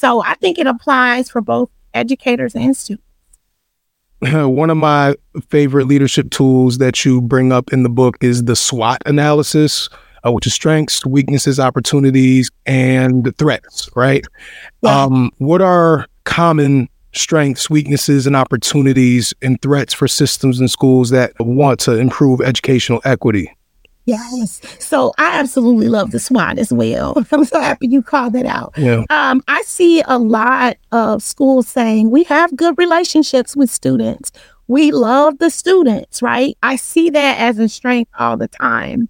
So 0.00 0.22
I 0.22 0.32
think 0.34 0.58
it 0.58 0.66
applies 0.66 1.28
for 1.28 1.42
both 1.42 1.68
educators 1.92 2.54
and 2.54 2.74
students. 2.74 3.04
One 4.20 4.70
of 4.70 4.78
my 4.78 5.14
favorite 5.50 5.86
leadership 5.86 6.30
tools 6.30 6.78
that 6.78 7.04
you 7.04 7.20
bring 7.20 7.52
up 7.52 7.70
in 7.70 7.82
the 7.82 7.90
book 7.90 8.16
is 8.22 8.44
the 8.44 8.56
SWOT 8.56 9.02
analysis 9.04 9.90
uh, 10.24 10.32
which 10.32 10.46
is 10.46 10.54
strengths, 10.54 11.04
weaknesses, 11.06 11.58
opportunities, 11.58 12.50
and 12.66 13.34
threats, 13.38 13.88
right? 13.96 14.24
Yeah. 14.82 15.04
Um, 15.04 15.30
what 15.38 15.62
are 15.62 16.06
common 16.24 16.88
strengths, 17.12 17.70
weaknesses, 17.70 18.26
and 18.26 18.36
opportunities 18.36 19.34
and 19.42 19.60
threats 19.62 19.94
for 19.94 20.06
systems 20.08 20.60
and 20.60 20.70
schools 20.70 21.10
that 21.10 21.32
want 21.40 21.80
to 21.80 21.96
improve 21.96 22.40
educational 22.40 23.00
equity? 23.04 23.50
Yes. 24.06 24.60
So 24.78 25.12
I 25.18 25.38
absolutely 25.38 25.88
love 25.88 26.10
the 26.10 26.18
SWOT 26.18 26.58
as 26.58 26.72
well. 26.72 27.14
I'm 27.32 27.44
so 27.44 27.60
happy 27.60 27.86
you 27.88 28.02
called 28.02 28.32
that 28.32 28.46
out. 28.46 28.72
Yeah. 28.76 29.04
Um, 29.10 29.42
I 29.46 29.62
see 29.62 30.02
a 30.06 30.18
lot 30.18 30.78
of 30.92 31.22
schools 31.22 31.68
saying 31.68 32.10
we 32.10 32.24
have 32.24 32.56
good 32.56 32.76
relationships 32.78 33.54
with 33.56 33.70
students. 33.70 34.32
We 34.68 34.92
love 34.92 35.38
the 35.38 35.50
students, 35.50 36.22
right? 36.22 36.56
I 36.62 36.76
see 36.76 37.10
that 37.10 37.38
as 37.38 37.58
a 37.58 37.68
strength 37.68 38.10
all 38.18 38.36
the 38.36 38.48
time. 38.48 39.08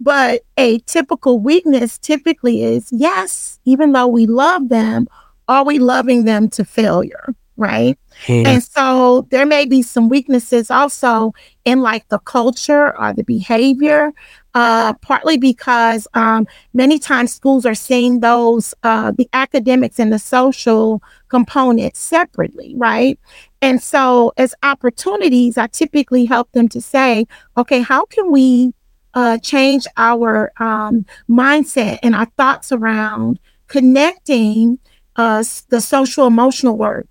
But 0.00 0.42
a 0.56 0.78
typical 0.80 1.38
weakness 1.38 1.98
typically 1.98 2.62
is 2.62 2.88
yes, 2.90 3.60
even 3.66 3.92
though 3.92 4.06
we 4.06 4.26
love 4.26 4.70
them, 4.70 5.06
are 5.46 5.64
we 5.64 5.78
loving 5.78 6.24
them 6.24 6.48
to 6.50 6.64
failure? 6.64 7.34
Right. 7.60 7.98
Mm. 8.24 8.46
And 8.46 8.62
so 8.62 9.28
there 9.30 9.44
may 9.44 9.66
be 9.66 9.82
some 9.82 10.08
weaknesses 10.08 10.70
also 10.70 11.34
in 11.66 11.82
like 11.82 12.08
the 12.08 12.18
culture 12.20 12.98
or 12.98 13.12
the 13.12 13.22
behavior, 13.22 14.12
uh, 14.54 14.94
partly 15.02 15.36
because 15.36 16.08
um, 16.14 16.46
many 16.72 16.98
times 16.98 17.34
schools 17.34 17.66
are 17.66 17.74
seeing 17.74 18.20
those, 18.20 18.72
uh, 18.82 19.12
the 19.12 19.28
academics 19.34 19.98
and 19.98 20.10
the 20.10 20.18
social 20.18 21.02
components 21.28 22.00
separately, 22.00 22.72
right? 22.78 23.20
And 23.60 23.82
so 23.82 24.32
as 24.38 24.54
opportunities, 24.62 25.58
I 25.58 25.66
typically 25.66 26.24
help 26.24 26.50
them 26.52 26.66
to 26.70 26.80
say, 26.80 27.26
okay, 27.58 27.82
how 27.82 28.06
can 28.06 28.32
we 28.32 28.72
uh, 29.12 29.36
change 29.36 29.86
our 29.98 30.50
um, 30.56 31.04
mindset 31.28 31.98
and 32.02 32.14
our 32.14 32.26
thoughts 32.38 32.72
around 32.72 33.38
connecting 33.66 34.78
us, 35.16 35.60
the 35.68 35.80
social 35.80 36.26
emotional 36.26 36.78
work 36.78 37.06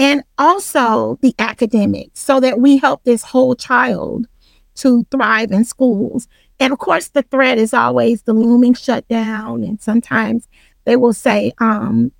and 0.00 0.22
also 0.38 1.18
the 1.20 1.34
academics 1.38 2.20
so 2.20 2.40
that 2.40 2.58
we 2.58 2.78
help 2.78 3.04
this 3.04 3.22
whole 3.22 3.54
child 3.54 4.26
to 4.76 5.04
thrive 5.10 5.52
in 5.52 5.64
schools. 5.64 6.26
And 6.58 6.72
of 6.72 6.78
course, 6.78 7.08
the 7.08 7.22
threat 7.22 7.58
is 7.58 7.74
always 7.74 8.22
the 8.22 8.32
looming 8.32 8.74
shutdown. 8.74 9.62
And 9.62 9.80
sometimes 9.80 10.48
they 10.86 10.96
will 10.96 11.12
say, 11.12 11.52
um, 11.58 12.12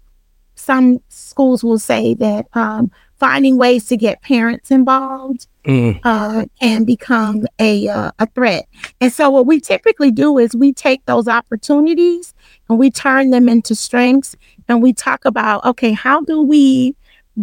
some 0.57 0.99
schools 1.09 1.65
will 1.65 1.79
say 1.79 2.13
that 2.15 2.47
um, 2.53 2.91
finding 3.19 3.57
ways 3.57 3.87
to 3.87 3.97
get 3.97 4.21
parents 4.23 4.71
involved 4.71 5.47
Mm. 5.67 6.01
uh, 6.05 6.47
can 6.59 6.85
become 6.85 7.47
a 7.59 7.87
uh, 7.87 8.11
a 8.19 8.27
threat. 8.29 8.67
And 8.99 9.13
so, 9.13 9.29
what 9.29 9.45
we 9.45 9.61
typically 9.61 10.11
do 10.11 10.39
is 10.39 10.57
we 10.57 10.73
take 10.73 11.05
those 11.05 11.29
opportunities 11.29 12.33
and 12.71 12.79
we 12.79 12.91
turn 12.91 13.29
them 13.29 13.47
into 13.47 13.75
strengths, 13.75 14.37
and 14.69 14.83
we 14.83 14.95
talk 14.95 15.27
about, 15.27 15.63
okay, 15.67 15.93
how 15.93 16.23
do 16.23 16.41
we 16.41 16.97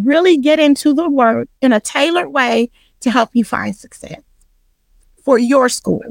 really 0.04 0.36
get 0.36 0.58
into 0.58 0.94
the 0.94 1.08
work 1.08 1.48
in 1.60 1.72
a 1.72 1.80
tailored 1.80 2.32
way 2.32 2.70
to 3.00 3.10
help 3.10 3.30
you 3.32 3.44
find 3.44 3.74
success 3.74 4.20
for 5.24 5.38
your 5.38 5.68
school? 5.68 6.02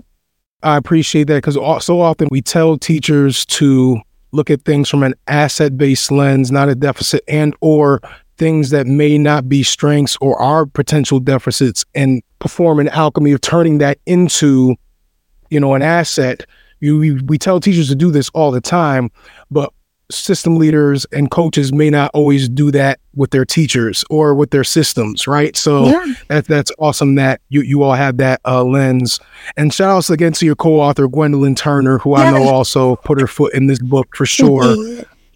I 0.63 0.77
appreciate 0.77 1.27
that 1.27 1.43
because 1.43 1.55
so 1.83 2.01
often 2.01 2.27
we 2.31 2.41
tell 2.41 2.77
teachers 2.77 3.45
to 3.47 3.99
look 4.31 4.49
at 4.49 4.63
things 4.63 4.89
from 4.89 5.03
an 5.03 5.13
asset-based 5.27 6.11
lens, 6.11 6.51
not 6.51 6.69
a 6.69 6.75
deficit, 6.75 7.23
and 7.27 7.55
or 7.61 8.01
things 8.37 8.69
that 8.69 8.85
may 8.85 9.17
not 9.17 9.49
be 9.49 9.63
strengths 9.63 10.17
or 10.21 10.39
are 10.39 10.65
potential 10.65 11.19
deficits, 11.19 11.85
and 11.95 12.21
perform 12.39 12.79
an 12.79 12.89
alchemy 12.89 13.31
of 13.31 13.41
turning 13.41 13.79
that 13.79 13.97
into, 14.05 14.75
you 15.49 15.59
know, 15.59 15.73
an 15.73 15.81
asset. 15.81 16.45
You, 16.79 16.99
we, 16.99 17.11
we 17.23 17.37
tell 17.37 17.59
teachers 17.59 17.87
to 17.89 17.95
do 17.95 18.11
this 18.11 18.29
all 18.29 18.51
the 18.51 18.61
time, 18.61 19.09
but 19.49 19.73
system 20.09 20.57
leaders 20.57 21.05
and 21.11 21.29
coaches 21.31 21.73
may 21.73 21.89
not 21.89 22.11
always 22.13 22.47
do 22.47 22.71
that 22.71 22.99
with 23.15 23.31
their 23.31 23.43
teachers 23.45 24.05
or 24.09 24.33
with 24.33 24.51
their 24.51 24.63
systems, 24.63 25.27
right? 25.27 25.55
So 25.57 25.87
Yeah. 25.87 26.13
that 26.29 26.45
that's 26.45 26.71
awesome 26.79 27.15
that 27.15 27.41
you 27.49 27.61
you 27.61 27.83
all 27.83 27.93
have 27.93 28.17
that 28.17 28.39
uh, 28.45 28.63
lens. 28.63 29.19
And 29.57 29.73
shout 29.73 29.89
outs 29.89 30.09
again 30.09 30.33
to 30.33 30.45
your 30.45 30.55
co-author 30.55 31.07
Gwendolyn 31.07 31.55
Turner, 31.55 31.97
who 31.97 32.15
I 32.15 32.31
know 32.31 32.47
also 32.47 32.95
put 32.97 33.19
her 33.19 33.27
foot 33.27 33.53
in 33.53 33.67
this 33.67 33.79
book 33.79 34.15
for 34.15 34.25
sure. 34.25 34.75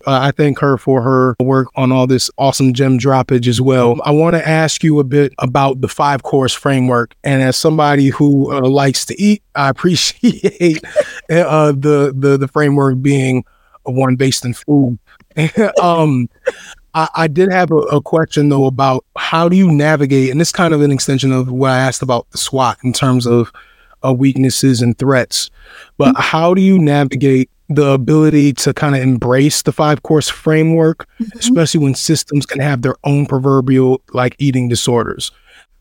Uh, 0.08 0.18
I 0.20 0.32
thank 0.32 0.58
her 0.58 0.80
for 0.80 1.01
her 1.04 1.36
work 1.40 1.68
on 1.75 1.92
all 1.92 2.08
this 2.08 2.32
awesome 2.40 2.74
gem 2.74 2.98
droppage 2.98 3.48
as 3.48 3.62
well. 3.62 4.00
I 4.04 4.10
want 4.10 4.36
to 4.36 4.48
ask 4.48 4.84
you 4.84 4.98
a 5.00 5.04
bit 5.04 5.32
about 5.38 5.82
the 5.82 5.88
five 5.88 6.24
course 6.24 6.54
framework. 6.56 7.13
And 7.24 7.44
as 7.44 7.56
somebody 7.56 8.08
who 8.08 8.51
uh, 8.51 8.62
likes 8.68 9.06
to 9.08 9.22
eat, 9.22 9.44
I 9.54 9.70
appreciate 10.22 10.82
uh, 11.30 11.72
the, 11.74 12.16
the 12.18 12.38
the 12.40 12.48
framework 12.48 13.00
being 13.02 13.43
one 13.84 14.15
based 14.15 14.46
in 14.46 14.54
food. 14.54 14.98
um, 15.82 16.30
I, 16.94 17.08
I 17.15 17.28
did 17.28 17.52
have 17.52 17.72
a, 17.72 17.78
a 17.78 18.02
question 18.02 18.50
though 18.50 18.65
about 18.65 19.06
how 19.17 19.50
do 19.50 19.56
you 19.56 19.72
navigate, 19.72 20.30
and 20.30 20.39
this 20.39 20.52
kind 20.52 20.74
of 20.74 20.82
an 20.82 20.91
extension 20.91 21.32
of 21.32 21.52
what 21.52 21.72
I 21.72 21.80
asked 21.80 22.02
about 22.02 22.30
the 22.32 22.38
SWOT 22.38 22.78
in 22.84 22.94
terms 22.94 23.26
of 23.26 23.52
uh, 24.04 24.13
weaknesses 24.13 24.82
and 24.82 24.98
threats. 24.98 25.50
But 25.98 26.15
how 26.17 26.54
do 26.54 26.62
you 26.62 26.80
navigate 26.80 27.50
the 27.70 27.91
ability 27.91 28.52
to 28.52 28.74
kind 28.74 28.96
of 28.96 29.02
embrace 29.02 29.62
the 29.62 29.72
five 29.72 30.04
course 30.04 30.28
framework, 30.28 31.08
especially 31.36 31.80
when 31.80 31.96
systems 31.96 32.46
can 32.46 32.60
have 32.60 32.82
their 32.82 32.96
own 33.04 33.26
proverbial 33.26 34.02
like 34.13 34.36
eating 34.39 34.67
disorders? 34.67 35.32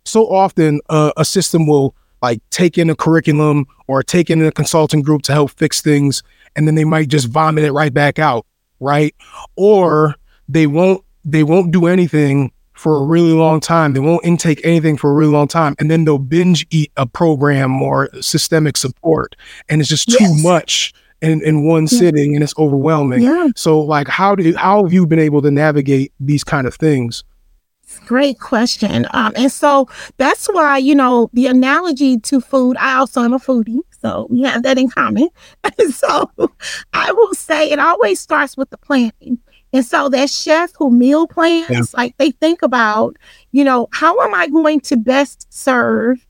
So 0.04 0.28
often, 0.28 0.80
uh, 0.88 1.12
a 1.16 1.24
system 1.24 1.66
will 1.66 1.94
like 2.22 2.40
take 2.50 2.78
in 2.78 2.90
a 2.90 2.94
curriculum 2.94 3.66
or 3.86 4.02
take 4.02 4.30
in 4.30 4.44
a 4.44 4.52
consulting 4.52 5.02
group 5.02 5.22
to 5.22 5.32
help 5.32 5.50
fix 5.52 5.80
things, 5.80 6.22
and 6.56 6.66
then 6.66 6.74
they 6.74 6.84
might 6.84 7.08
just 7.08 7.28
vomit 7.28 7.64
it 7.64 7.72
right 7.72 7.92
back 7.92 8.18
out, 8.18 8.46
right? 8.80 9.14
Or 9.56 10.14
they 10.48 10.66
won't 10.66 11.04
they 11.24 11.42
won't 11.44 11.70
do 11.70 11.86
anything 11.86 12.50
for 12.72 12.96
a 12.96 13.04
really 13.04 13.32
long 13.32 13.60
time. 13.60 13.92
They 13.92 14.00
won't 14.00 14.24
intake 14.24 14.60
anything 14.64 14.96
for 14.96 15.10
a 15.10 15.14
really 15.14 15.32
long 15.32 15.48
time, 15.48 15.74
and 15.78 15.90
then 15.90 16.04
they'll 16.04 16.18
binge 16.18 16.66
eat 16.70 16.90
a 16.96 17.06
program 17.06 17.82
or 17.82 18.08
systemic 18.20 18.76
support, 18.76 19.36
and 19.68 19.80
it's 19.80 19.90
just 19.90 20.08
too 20.08 20.16
Yes. 20.20 20.42
much 20.42 20.92
in 21.20 21.42
in 21.42 21.64
one 21.66 21.82
Yeah. 21.82 21.98
sitting, 21.98 22.34
and 22.34 22.42
it's 22.42 22.54
overwhelming. 22.56 23.20
Yeah. 23.22 23.48
So, 23.54 23.80
like, 23.80 24.08
how 24.08 24.34
do 24.34 24.54
how 24.56 24.82
have 24.84 24.92
you 24.92 25.06
been 25.06 25.18
able 25.18 25.42
to 25.42 25.50
navigate 25.50 26.12
these 26.18 26.42
kind 26.42 26.66
of 26.66 26.74
things? 26.74 27.22
Great 28.06 28.38
question. 28.38 29.06
Um, 29.10 29.32
and 29.34 29.50
so 29.50 29.88
that's 30.16 30.46
why, 30.46 30.78
you 30.78 30.94
know, 30.94 31.28
the 31.32 31.48
analogy 31.48 32.18
to 32.20 32.40
food, 32.40 32.76
I 32.78 32.94
also 32.96 33.22
am 33.22 33.32
a 33.32 33.38
foodie. 33.40 33.80
So 34.00 34.26
we 34.30 34.42
have 34.42 34.62
that 34.62 34.78
in 34.78 34.88
common. 34.88 35.28
so 35.90 36.30
I 36.92 37.12
will 37.12 37.34
say 37.34 37.70
it 37.70 37.78
always 37.78 38.18
starts 38.20 38.56
with 38.56 38.70
the 38.70 38.78
planning. 38.78 39.38
And 39.72 39.84
so 39.84 40.08
that 40.08 40.30
chef 40.30 40.72
who 40.76 40.90
meal 40.90 41.26
plans, 41.28 41.68
Yeah. 41.70 41.82
like 41.94 42.16
they 42.16 42.30
think 42.32 42.62
about, 42.62 43.16
you 43.52 43.62
know, 43.62 43.88
how 43.92 44.18
am 44.20 44.34
I 44.34 44.48
going 44.48 44.80
to 44.80 44.96
best 44.96 45.46
serve 45.52 46.26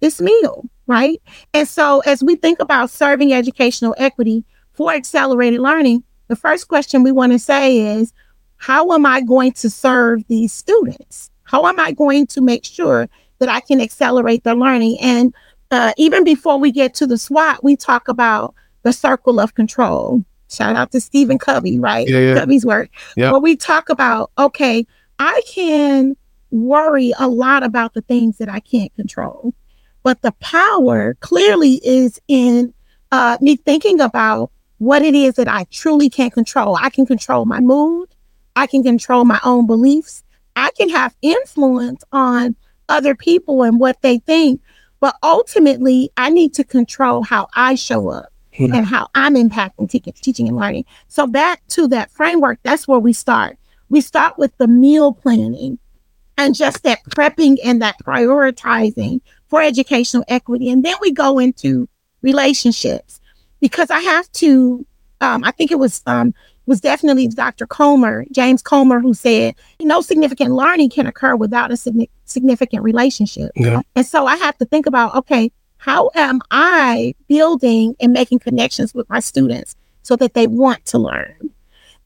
this 0.00 0.20
meal? 0.20 0.64
Right. 0.86 1.20
And 1.52 1.66
so 1.66 2.00
as 2.06 2.22
we 2.22 2.36
think 2.36 2.60
about 2.60 2.90
serving 2.90 3.32
educational 3.32 3.94
equity 3.98 4.44
for 4.72 4.92
accelerated 4.92 5.60
learning, 5.60 6.04
the 6.28 6.36
first 6.36 6.68
question 6.68 7.02
we 7.02 7.12
want 7.12 7.32
to 7.32 7.38
say 7.38 7.78
is, 7.78 8.12
how 8.56 8.92
am 8.92 9.06
I 9.06 9.20
going 9.22 9.52
to 9.52 9.70
serve 9.70 10.26
these 10.28 10.52
students? 10.52 11.30
How 11.44 11.66
am 11.66 11.80
I 11.80 11.92
going 11.92 12.26
to 12.28 12.40
make 12.40 12.64
sure 12.64 13.08
that 13.38 13.48
I 13.48 13.60
can 13.60 13.80
accelerate 13.80 14.44
their 14.44 14.54
learning? 14.54 14.98
And 15.00 15.34
uh, 15.70 15.92
even 15.96 16.24
before 16.24 16.58
we 16.58 16.72
get 16.72 16.94
to 16.94 17.06
the 17.06 17.18
SWOT, 17.18 17.62
we 17.62 17.76
talk 17.76 18.08
about 18.08 18.54
the 18.82 18.92
circle 18.92 19.40
of 19.40 19.54
control. 19.54 20.24
Shout 20.50 20.76
out 20.76 20.92
to 20.92 21.00
Stephen 21.00 21.38
Covey, 21.38 21.78
right? 21.78 22.08
Yeah, 22.08 22.18
yeah. 22.18 22.34
Covey's 22.34 22.64
work. 22.64 22.90
Yeah. 23.16 23.32
Where 23.32 23.40
we 23.40 23.54
talk 23.54 23.90
about, 23.90 24.30
okay, 24.38 24.86
I 25.18 25.42
can 25.46 26.16
worry 26.50 27.12
a 27.18 27.28
lot 27.28 27.62
about 27.62 27.92
the 27.94 28.00
things 28.00 28.38
that 28.38 28.48
I 28.48 28.60
can't 28.60 28.94
control. 28.94 29.52
But 30.02 30.22
the 30.22 30.32
power 30.40 31.14
clearly 31.20 31.80
is 31.84 32.20
in 32.28 32.72
uh, 33.12 33.36
me 33.40 33.56
thinking 33.56 34.00
about 34.00 34.50
what 34.78 35.02
it 35.02 35.14
is 35.14 35.34
that 35.34 35.48
I 35.48 35.64
truly 35.70 36.08
can't 36.08 36.32
control. 36.32 36.76
I 36.76 36.88
can 36.88 37.04
control 37.04 37.44
my 37.44 37.60
mood. 37.60 38.08
I 38.56 38.66
can 38.66 38.82
control 38.82 39.24
my 39.24 39.40
own 39.44 39.66
beliefs. 39.66 40.22
I 40.56 40.70
can 40.76 40.88
have 40.88 41.14
influence 41.20 42.02
on 42.10 42.56
other 42.88 43.14
people 43.14 43.62
and 43.62 43.78
what 43.78 44.00
they 44.02 44.18
think. 44.18 44.62
But 45.00 45.16
ultimately, 45.22 46.10
I 46.16 46.30
need 46.30 46.54
to 46.54 46.64
control 46.64 47.22
how 47.22 47.48
I 47.54 47.74
show 47.76 48.08
up 48.08 48.32
Hmm. 48.56 48.74
and 48.74 48.86
how 48.86 49.08
I'm 49.14 49.34
impacting 49.34 49.88
te- 49.88 50.00
teaching 50.00 50.48
and 50.48 50.56
learning. 50.56 50.84
So, 51.06 51.26
back 51.26 51.62
to 51.68 51.86
that 51.88 52.10
framework, 52.10 52.58
that's 52.64 52.88
where 52.88 52.98
we 52.98 53.12
start. 53.12 53.56
We 53.88 54.00
start 54.00 54.36
with 54.36 54.56
the 54.58 54.66
meal 54.66 55.12
planning 55.12 55.78
and 56.36 56.54
just 56.54 56.82
that 56.82 56.98
prepping 57.10 57.58
and 57.64 57.80
that 57.82 57.96
prioritizing 58.04 59.20
for 59.48 59.62
educational 59.62 60.24
equity. 60.28 60.70
And 60.70 60.84
then 60.84 60.96
we 61.00 61.12
go 61.12 61.38
into 61.38 61.88
relationships 62.22 63.20
because 63.60 63.90
I 63.90 64.00
have 64.00 64.30
to, 64.32 64.84
um, 65.20 65.44
I 65.44 65.52
think 65.52 65.70
it 65.70 65.78
was, 65.78 66.02
um, 66.06 66.34
was 66.68 66.80
definitely 66.80 67.26
Dr. 67.28 67.66
Comer, 67.66 68.26
James 68.30 68.62
Comer, 68.62 69.00
who 69.00 69.14
said, 69.14 69.54
no 69.80 70.00
significant 70.02 70.52
learning 70.52 70.90
can 70.90 71.06
occur 71.06 71.34
without 71.34 71.72
a 71.72 71.76
significant 72.24 72.84
relationship. 72.84 73.50
Yeah. 73.56 73.80
And 73.96 74.06
so 74.06 74.26
I 74.26 74.36
have 74.36 74.56
to 74.58 74.66
think 74.66 74.86
about, 74.86 75.14
okay, 75.16 75.50
how 75.78 76.10
am 76.14 76.40
I 76.50 77.14
building 77.26 77.96
and 77.98 78.12
making 78.12 78.40
connections 78.40 78.92
with 78.92 79.08
my 79.08 79.20
students 79.20 79.74
so 80.02 80.14
that 80.16 80.34
they 80.34 80.46
want 80.46 80.84
to 80.86 80.98
learn? 80.98 81.50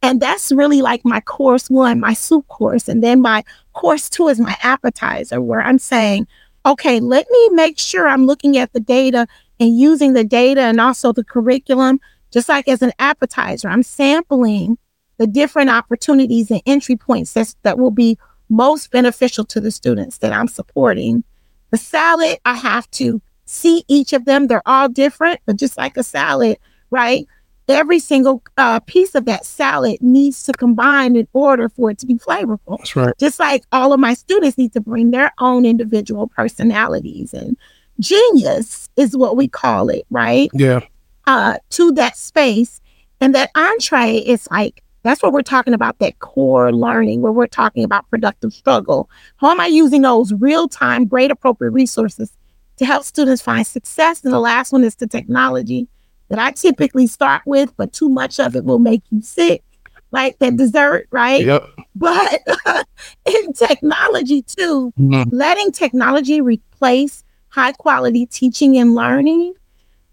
And 0.00 0.20
that's 0.20 0.52
really 0.52 0.80
like 0.80 1.04
my 1.04 1.20
course 1.20 1.68
one, 1.68 2.00
my 2.00 2.12
soup 2.12 2.46
course. 2.48 2.88
And 2.88 3.02
then 3.02 3.20
my 3.20 3.44
course 3.72 4.08
two 4.08 4.28
is 4.28 4.38
my 4.38 4.56
appetizer, 4.62 5.40
where 5.40 5.62
I'm 5.62 5.78
saying, 5.78 6.26
okay, 6.64 7.00
let 7.00 7.26
me 7.30 7.48
make 7.50 7.78
sure 7.78 8.06
I'm 8.06 8.26
looking 8.26 8.56
at 8.58 8.72
the 8.72 8.80
data 8.80 9.26
and 9.58 9.76
using 9.78 10.12
the 10.12 10.24
data 10.24 10.60
and 10.60 10.80
also 10.80 11.12
the 11.12 11.24
curriculum, 11.24 12.00
just 12.32 12.48
like 12.48 12.66
as 12.66 12.82
an 12.82 12.92
appetizer, 12.98 13.68
I'm 13.68 13.82
sampling 13.82 14.78
the 15.18 15.26
different 15.26 15.70
opportunities 15.70 16.50
and 16.50 16.62
entry 16.66 16.96
points 16.96 17.32
that's, 17.32 17.54
that 17.62 17.78
will 17.78 17.90
be 17.90 18.18
most 18.48 18.90
beneficial 18.90 19.44
to 19.44 19.60
the 19.60 19.70
students 19.70 20.18
that 20.18 20.32
I'm 20.32 20.48
supporting. 20.48 21.24
The 21.70 21.78
salad, 21.78 22.38
I 22.44 22.54
have 22.54 22.90
to 22.92 23.22
see 23.44 23.84
each 23.88 24.12
of 24.12 24.24
them. 24.24 24.46
They're 24.46 24.66
all 24.66 24.88
different, 24.88 25.40
but 25.46 25.56
just 25.56 25.76
like 25.76 25.96
a 25.96 26.02
salad, 26.02 26.58
right? 26.90 27.26
Every 27.68 28.00
single 28.00 28.42
uh, 28.58 28.80
piece 28.80 29.14
of 29.14 29.24
that 29.26 29.46
salad 29.46 29.98
needs 30.02 30.42
to 30.44 30.52
combine 30.52 31.16
in 31.16 31.28
order 31.32 31.68
for 31.68 31.90
it 31.90 31.98
to 32.00 32.06
be 32.06 32.14
flavorful. 32.14 32.78
That's 32.78 32.96
right. 32.96 33.14
Just 33.18 33.38
like 33.38 33.64
all 33.72 33.92
of 33.92 34.00
my 34.00 34.14
students 34.14 34.58
need 34.58 34.72
to 34.74 34.80
bring 34.80 35.10
their 35.10 35.32
own 35.38 35.64
individual 35.64 36.26
personalities 36.26 37.32
and 37.32 37.56
genius 38.00 38.90
is 38.96 39.16
what 39.16 39.36
we 39.36 39.48
call 39.48 39.88
it, 39.88 40.04
right? 40.10 40.50
Yeah. 40.52 40.80
Uh, 41.26 41.56
to 41.70 41.92
that 41.92 42.16
space. 42.16 42.80
And 43.20 43.34
that 43.34 43.50
entree 43.54 44.16
is 44.16 44.48
like, 44.50 44.82
that's 45.04 45.22
what 45.22 45.32
we're 45.32 45.42
talking 45.42 45.74
about, 45.74 45.98
that 46.00 46.18
core 46.18 46.72
learning, 46.72 47.22
where 47.22 47.32
we're 47.32 47.46
talking 47.46 47.84
about 47.84 48.08
productive 48.10 48.52
struggle. 48.52 49.08
How 49.36 49.50
am 49.50 49.60
I 49.60 49.66
using 49.66 50.02
those 50.02 50.32
real 50.32 50.68
time, 50.68 51.06
great 51.06 51.30
appropriate 51.30 51.70
resources 51.70 52.36
to 52.78 52.84
help 52.84 53.04
students 53.04 53.42
find 53.42 53.66
success? 53.66 54.24
And 54.24 54.32
the 54.32 54.40
last 54.40 54.72
one 54.72 54.82
is 54.84 54.96
the 54.96 55.06
technology 55.06 55.86
that 56.28 56.38
I 56.38 56.50
typically 56.52 57.06
start 57.06 57.42
with, 57.46 57.76
but 57.76 57.92
too 57.92 58.08
much 58.08 58.40
of 58.40 58.56
it 58.56 58.64
will 58.64 58.78
make 58.80 59.02
you 59.10 59.22
sick, 59.22 59.62
like 60.10 60.38
that 60.40 60.56
dessert, 60.56 61.06
right? 61.10 61.44
Yep. 61.44 61.66
But 61.94 62.40
in 63.24 63.52
technology 63.52 64.42
too, 64.42 64.92
Mhm. 64.98 65.28
letting 65.30 65.70
technology 65.72 66.40
replace 66.40 67.22
high 67.48 67.72
quality 67.72 68.26
teaching 68.26 68.76
and 68.78 68.94
learning, 68.94 69.52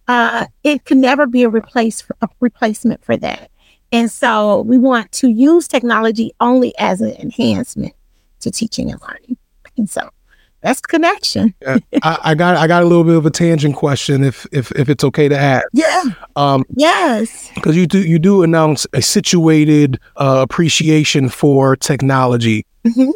uh, 0.09 0.45
it 0.63 0.83
can 0.85 0.99
never 0.99 1.25
be 1.27 1.43
a 1.43 1.49
replace 1.49 2.03
a 2.21 2.27
replacement 2.41 3.03
for 3.05 3.15
that. 3.15 3.49
And 3.91 4.11
so 4.11 4.61
we 4.61 4.77
want 4.77 5.11
to 5.13 5.29
use 5.29 5.67
technology 5.67 6.31
only 6.41 6.77
as 6.77 6.99
an 7.01 7.11
enhancement 7.13 7.93
to 8.41 8.51
teaching 8.51 8.91
and 8.91 8.99
learning. 9.01 9.37
And 9.77 9.89
so 9.89 10.09
that's 10.61 10.81
connection. 10.81 11.53
I, 11.67 11.79
I 12.23 12.35
got 12.35 12.57
I 12.57 12.67
got 12.67 12.83
a 12.83 12.85
little 12.85 13.03
bit 13.05 13.15
of 13.15 13.25
a 13.25 13.29
tangent 13.31 13.75
question 13.75 14.23
if 14.23 14.45
if 14.51 14.71
if 14.73 14.89
it's 14.89 15.03
okay 15.05 15.29
to 15.29 15.37
add. 15.37 15.63
Yeah. 15.73 16.03
Um, 16.35 16.65
Yes. 16.75 17.49
because 17.55 17.77
you 17.77 17.87
do 17.87 17.99
you 18.05 18.19
do 18.19 18.43
announce 18.43 18.85
a 18.93 19.01
situated 19.01 19.99
uh, 20.17 20.39
appreciation 20.47 21.29
for 21.29 21.75
technology 21.75 22.65
Mhm. 22.85 23.11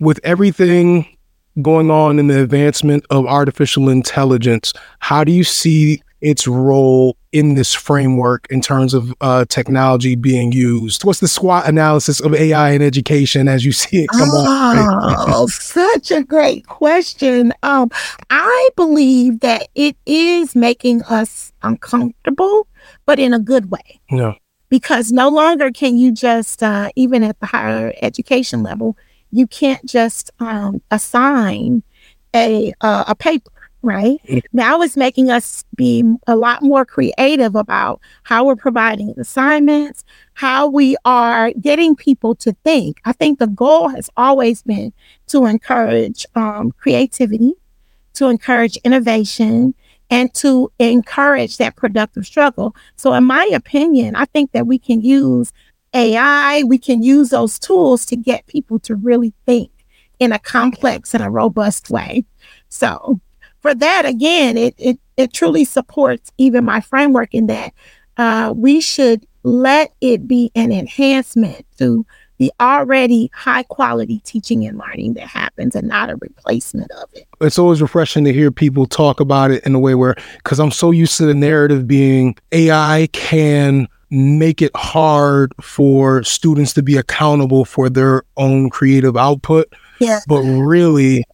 with 0.00 0.18
everything 0.24 1.06
going 1.62 1.90
on 1.90 2.18
in 2.18 2.28
the 2.28 2.40
advancement 2.42 3.04
of 3.10 3.26
artificial 3.26 3.88
intelligence 3.88 4.72
how 5.00 5.24
do 5.24 5.32
you 5.32 5.42
see 5.44 6.00
its 6.20 6.46
role 6.46 7.16
in 7.32 7.54
this 7.54 7.74
framework 7.74 8.46
in 8.50 8.60
terms 8.60 8.92
of 8.94 9.14
uh, 9.20 9.44
technology 9.48 10.14
being 10.16 10.50
used 10.52 11.04
what's 11.04 11.20
the 11.20 11.28
SWOT 11.28 11.66
analysis 11.68 12.20
of 12.20 12.34
ai 12.34 12.70
in 12.70 12.82
education 12.82 13.46
as 13.48 13.64
you 13.64 13.72
see 13.72 14.02
it 14.04 14.10
come 14.10 14.28
on 14.30 14.76
Oh, 15.32 15.46
such 15.46 16.10
a 16.10 16.22
great 16.22 16.66
question. 16.66 17.52
Um, 17.62 17.90
I 18.30 18.68
believe 18.76 19.40
that 19.40 19.68
it 19.74 19.96
is 20.06 20.54
making 20.56 21.02
us 21.04 21.52
uncomfortable, 21.62 22.66
but 23.06 23.18
in 23.18 23.32
a 23.32 23.38
good 23.38 23.70
way. 23.70 24.00
no 24.10 24.34
because 24.68 25.10
no 25.10 25.28
longer 25.28 25.70
can 25.72 25.98
you 25.98 26.12
just 26.12 26.62
uh, 26.62 26.90
even 26.96 27.22
at 27.22 27.38
the 27.40 27.46
higher 27.46 27.92
education 28.02 28.62
level 28.62 28.96
you 29.32 29.46
can't 29.46 29.84
just 29.84 30.30
um, 30.40 30.80
assign 30.90 31.82
a 32.34 32.72
uh, 32.80 33.04
a 33.08 33.14
paper 33.14 33.50
right 33.82 34.18
now 34.52 34.80
it's 34.82 34.96
making 34.96 35.30
us 35.30 35.64
be 35.74 36.04
a 36.26 36.36
lot 36.36 36.62
more 36.62 36.84
creative 36.84 37.54
about 37.54 38.00
how 38.24 38.44
we're 38.44 38.56
providing 38.56 39.14
assignments 39.18 40.04
how 40.34 40.66
we 40.66 40.96
are 41.04 41.52
getting 41.52 41.96
people 41.96 42.34
to 42.34 42.52
think 42.64 43.00
i 43.04 43.12
think 43.12 43.38
the 43.38 43.46
goal 43.46 43.88
has 43.88 44.10
always 44.16 44.62
been 44.62 44.92
to 45.26 45.46
encourage 45.46 46.26
um, 46.34 46.72
creativity 46.72 47.54
to 48.12 48.28
encourage 48.28 48.76
innovation 48.78 49.74
and 50.10 50.34
to 50.34 50.70
encourage 50.78 51.56
that 51.58 51.76
productive 51.76 52.26
struggle. 52.26 52.74
So, 52.96 53.14
in 53.14 53.24
my 53.24 53.48
opinion, 53.54 54.16
I 54.16 54.24
think 54.24 54.52
that 54.52 54.66
we 54.66 54.78
can 54.78 55.00
use 55.00 55.52
AI, 55.94 56.64
we 56.64 56.78
can 56.78 57.02
use 57.02 57.30
those 57.30 57.58
tools 57.58 58.04
to 58.06 58.16
get 58.16 58.46
people 58.46 58.78
to 58.80 58.96
really 58.96 59.32
think 59.46 59.70
in 60.18 60.32
a 60.32 60.38
complex 60.38 61.14
and 61.14 61.22
a 61.22 61.30
robust 61.30 61.90
way. 61.90 62.24
So, 62.68 63.20
for 63.60 63.74
that, 63.74 64.06
again, 64.06 64.56
it 64.56 64.74
it, 64.78 64.98
it 65.16 65.32
truly 65.32 65.64
supports 65.64 66.32
even 66.38 66.64
my 66.64 66.80
framework 66.80 67.34
in 67.34 67.46
that 67.46 67.72
uh, 68.16 68.52
we 68.56 68.80
should 68.80 69.26
let 69.42 69.92
it 70.00 70.26
be 70.28 70.50
an 70.54 70.72
enhancement 70.72 71.64
to 71.78 72.04
the 72.38 72.50
already 72.58 73.30
high 73.34 73.62
quality 73.64 74.20
teaching 74.24 74.66
and 74.66 74.78
learning 74.78 75.12
that 75.14 75.26
happens 75.26 75.74
and 75.76 75.86
not 75.88 76.08
a 76.10 76.16
replacement 76.16 76.90
of 76.92 77.08
it. 77.12 77.26
it's 77.42 77.58
always 77.58 77.82
refreshing 77.82 78.24
to 78.24 78.32
hear 78.32 78.50
people 78.50 78.86
talk 78.86 79.20
about 79.20 79.50
it 79.50 79.62
in 79.66 79.74
a 79.74 79.78
way 79.78 79.94
where 79.94 80.14
because 80.36 80.58
i'm 80.58 80.70
so 80.70 80.90
used 80.90 81.18
to 81.18 81.26
the 81.26 81.34
narrative 81.34 81.86
being 81.86 82.34
ai 82.52 83.06
can 83.12 83.86
make 84.10 84.62
it 84.62 84.70
hard 84.74 85.52
for 85.60 86.22
students 86.22 86.72
to 86.72 86.82
be 86.82 86.96
accountable 86.96 87.64
for 87.66 87.90
their 87.90 88.22
own 88.38 88.70
creative 88.70 89.16
output 89.18 89.70
Yeah. 89.98 90.20
but 90.26 90.40
really 90.40 91.24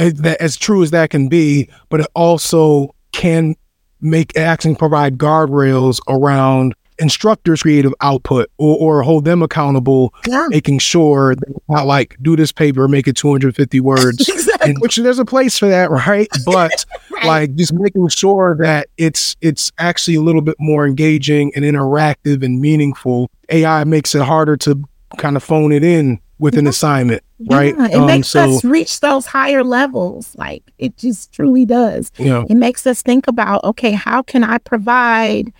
as 0.00 0.56
true 0.56 0.82
as 0.82 0.90
that 0.90 1.10
can 1.10 1.28
be 1.28 1.68
but 1.88 2.00
it 2.00 2.06
also 2.14 2.94
can 3.12 3.54
make 4.00 4.36
actually 4.36 4.74
provide 4.74 5.18
guardrails 5.18 6.00
around 6.08 6.74
instructors 6.98 7.62
creative 7.62 7.94
output 8.02 8.50
or, 8.58 8.76
or 8.98 9.02
hold 9.02 9.24
them 9.24 9.42
accountable 9.42 10.12
Yeah. 10.26 10.46
making 10.50 10.78
sure 10.80 11.34
that 11.34 11.48
not 11.68 11.86
like 11.86 12.16
do 12.20 12.36
this 12.36 12.52
paper 12.52 12.88
make 12.88 13.08
it 13.08 13.16
250 13.16 13.80
words 13.80 14.28
exactly. 14.28 14.70
and 14.70 14.78
which 14.80 14.96
there's 14.96 15.18
a 15.18 15.24
place 15.24 15.58
for 15.58 15.66
that, 15.68 15.90
right? 16.08 16.28
But 16.44 16.84
Right. 17.10 17.24
like 17.26 17.54
just 17.56 17.72
making 17.72 18.08
sure 18.08 18.56
that 18.60 18.88
it's 18.98 19.34
it's 19.40 19.72
actually 19.78 20.14
a 20.16 20.20
little 20.22 20.40
bit 20.42 20.56
more 20.58 20.86
engaging 20.86 21.52
and 21.56 21.64
interactive 21.64 22.42
and 22.44 22.60
meaningful. 22.60 23.28
AI 23.50 23.84
makes 23.84 24.14
it 24.14 24.22
harder 24.22 24.56
to 24.58 24.82
kind 25.18 25.36
of 25.36 25.42
phone 25.42 25.72
it 25.72 25.82
in 25.84 26.18
with 26.40 26.56
an 26.56 26.64
Yeah. 26.64 26.70
assignment, 26.70 27.22
right? 27.46 27.74
It 27.78 27.94
Um, 27.94 28.06
makes 28.06 28.28
so 28.28 28.56
us 28.56 28.64
reach 28.64 29.00
those 29.00 29.26
higher 29.26 29.62
levels. 29.62 30.34
Like 30.36 30.62
it 30.78 30.96
just 30.96 31.32
truly 31.32 31.64
does. 31.66 32.10
know, 32.18 32.46
It 32.48 32.56
makes 32.56 32.86
us 32.86 33.02
think 33.02 33.28
about, 33.28 33.62
okay, 33.64 33.92
how 33.92 34.22
can 34.22 34.42
I 34.42 34.58
provide 34.58 35.52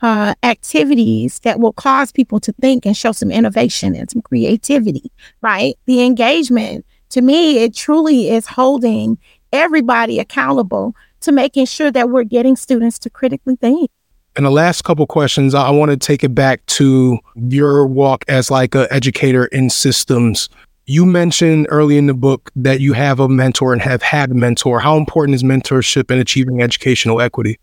uh, 0.00 0.32
activities 0.44 1.40
that 1.40 1.58
will 1.58 1.72
cause 1.72 2.12
people 2.12 2.38
to 2.38 2.52
think 2.60 2.86
and 2.86 2.96
show 2.96 3.10
some 3.10 3.32
innovation 3.32 3.96
and 3.96 4.08
some 4.08 4.22
creativity, 4.22 5.10
right? 5.42 5.74
The 5.86 6.02
engagement, 6.04 6.86
to 7.10 7.20
me, 7.20 7.58
it 7.58 7.74
truly 7.74 8.30
is 8.30 8.46
holding 8.46 9.18
everybody 9.52 10.20
accountable 10.20 10.94
to 11.22 11.32
making 11.32 11.66
sure 11.66 11.90
that 11.90 12.10
we're 12.10 12.22
getting 12.22 12.54
students 12.54 12.96
to 13.00 13.10
critically 13.10 13.56
think. 13.56 13.90
In 14.38 14.44
the 14.44 14.50
last 14.52 14.82
couple 14.82 15.04
questions, 15.06 15.52
I, 15.52 15.68
want 15.70 15.90
to 15.90 15.96
take 15.96 16.22
it 16.22 16.32
back 16.32 16.64
to 16.66 17.18
your 17.34 17.86
walk 17.86 18.24
as 18.28 18.52
like 18.52 18.76
a 18.76 18.90
educator 18.92 19.46
in 19.46 19.68
systems. 19.68 20.48
You 20.86 21.04
mentioned 21.04 21.66
early 21.70 21.98
in 21.98 22.06
the 22.06 22.14
book 22.14 22.50
that 22.54 22.80
you 22.80 22.92
have 22.92 23.18
a 23.18 23.28
mentor 23.28 23.72
and 23.72 23.82
have 23.82 24.00
had 24.00 24.30
a 24.30 24.34
mentor. 24.34 24.78
How 24.78 24.96
important 24.96 25.34
is 25.34 25.42
mentorship 25.42 26.10
in 26.12 26.18
achieving 26.20 26.62
educational 26.62 27.20
equity? 27.20 27.58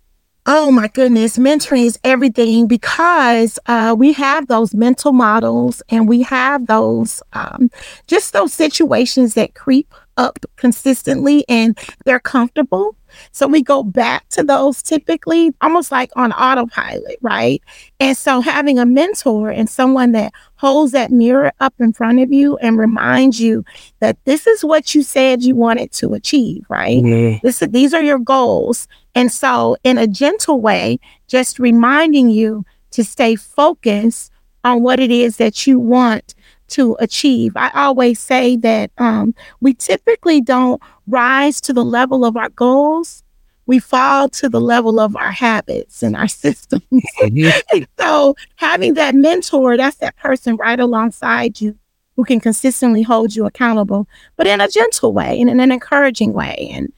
Oh 0.48 0.70
my 0.70 0.90
goodness, 0.90 1.38
mentoring 1.38 1.86
is 1.86 1.98
everything 2.04 2.68
because 2.68 3.58
uh, 3.66 3.96
we 3.98 4.14
have 4.14 4.48
those 4.48 4.76
mental 4.76 5.12
models 5.12 5.82
and 5.90 6.08
we 6.08 6.22
have 6.22 6.68
those 6.68 7.24
um, 7.34 7.72
just 8.06 8.34
those 8.34 8.54
situations 8.54 9.34
that 9.34 9.56
creep 9.56 9.92
up 10.18 10.38
consistently 10.56 11.46
and 11.50 11.78
they're 12.06 12.20
comfortable. 12.20 12.96
So 13.32 13.47
we 13.47 13.62
go 13.62 13.84
back 13.84 14.28
to 14.30 14.43
those 14.43 14.82
typically 14.82 15.54
almost 15.62 15.91
like 15.91 16.12
on 16.15 16.32
autopilot, 16.34 17.17
right? 17.21 17.62
And 17.99 18.17
so 18.17 18.41
having 18.41 18.80
a 18.80 18.86
mentor 18.86 19.49
and 19.49 19.69
someone 19.69 20.12
that 20.13 20.34
holds 20.56 20.91
that 20.93 21.12
mirror 21.12 21.51
up 21.60 21.73
in 21.80 21.93
front 21.93 22.19
of 22.19 22.32
you 22.32 22.58
and 22.58 22.78
reminds 22.78 23.39
you 23.39 23.63
that 23.99 24.17
this 24.25 24.47
is 24.47 24.63
what 24.63 24.95
you 24.95 25.04
said 25.04 25.43
you 25.43 25.56
wanted 25.56 25.91
to 25.93 26.13
achieve, 26.13 26.65
right? 26.69 27.01
This, 27.43 27.60
these 27.60 27.93
are 27.93 28.04
your 28.04 28.19
goals. 28.19 28.88
And 29.13 29.32
so, 29.32 29.78
in 29.84 29.97
a 29.97 30.08
gentle 30.08 30.60
way, 30.60 30.99
just 31.28 31.60
reminding 31.60 32.30
you 32.30 32.65
to 32.91 33.04
stay 33.04 33.36
focused 33.36 34.32
on 34.63 34.82
what 34.82 34.99
it 34.99 35.12
is 35.12 35.38
that 35.38 35.67
you 35.67 35.80
want 35.80 36.34
to 36.67 36.97
achieve. 36.99 37.54
I 37.56 37.69
always 37.75 38.19
say 38.19 38.56
that 38.58 38.91
um, 38.97 39.36
we 39.62 39.73
typically 39.73 40.41
don't 40.41 40.82
rise 41.08 41.62
to 41.62 41.74
the 41.74 41.86
level 41.86 42.26
of 42.26 42.38
our 42.38 42.50
goals. 42.50 43.24
We 43.68 43.80
fall 43.80 44.30
to 44.30 44.48
the 44.48 44.62
level 44.62 45.00
of 45.00 45.15
our 45.15 45.32
habits 45.32 46.04
and 46.04 46.15
our 46.15 46.28
systems. 46.44 46.84
And 47.22 47.88
so 47.98 48.36
having 48.58 48.94
that 48.96 49.15
mentor, 49.15 49.78
that's 49.78 49.98
that 49.98 50.15
person 50.18 50.56
right 50.58 50.80
alongside 50.80 51.60
you 51.62 51.78
who 52.15 52.24
can 52.24 52.39
consistently 52.39 53.02
hold 53.02 53.36
you 53.36 53.46
accountable, 53.46 54.08
but 54.38 54.48
in 54.48 54.62
a 54.62 54.70
gentle 54.70 55.13
way 55.13 55.39
and 55.39 55.50
in 55.50 55.60
an 55.60 55.72
encouraging 55.72 56.34
way 56.34 56.70
and 56.72 56.91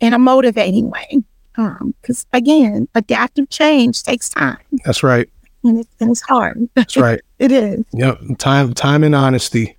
in 0.00 0.14
a 0.14 0.18
motivating 0.18 0.90
way. 0.90 1.22
Because 1.54 2.24
um, 2.24 2.28
again, 2.32 2.88
adaptive 2.94 3.50
change 3.50 4.02
takes 4.02 4.30
time. 4.30 4.58
That's 4.84 5.02
right. 5.02 5.28
And, 5.64 5.80
it, 5.80 5.88
and 6.00 6.10
it's 6.10 6.22
hard. 6.22 6.68
That's 6.74 6.96
right. 6.96 7.20
it 7.38 7.52
is. 7.52 7.84
Yep. 7.92 8.38
Time, 8.38 8.72
time, 8.72 9.04
and 9.04 9.14
honesty. 9.14 9.76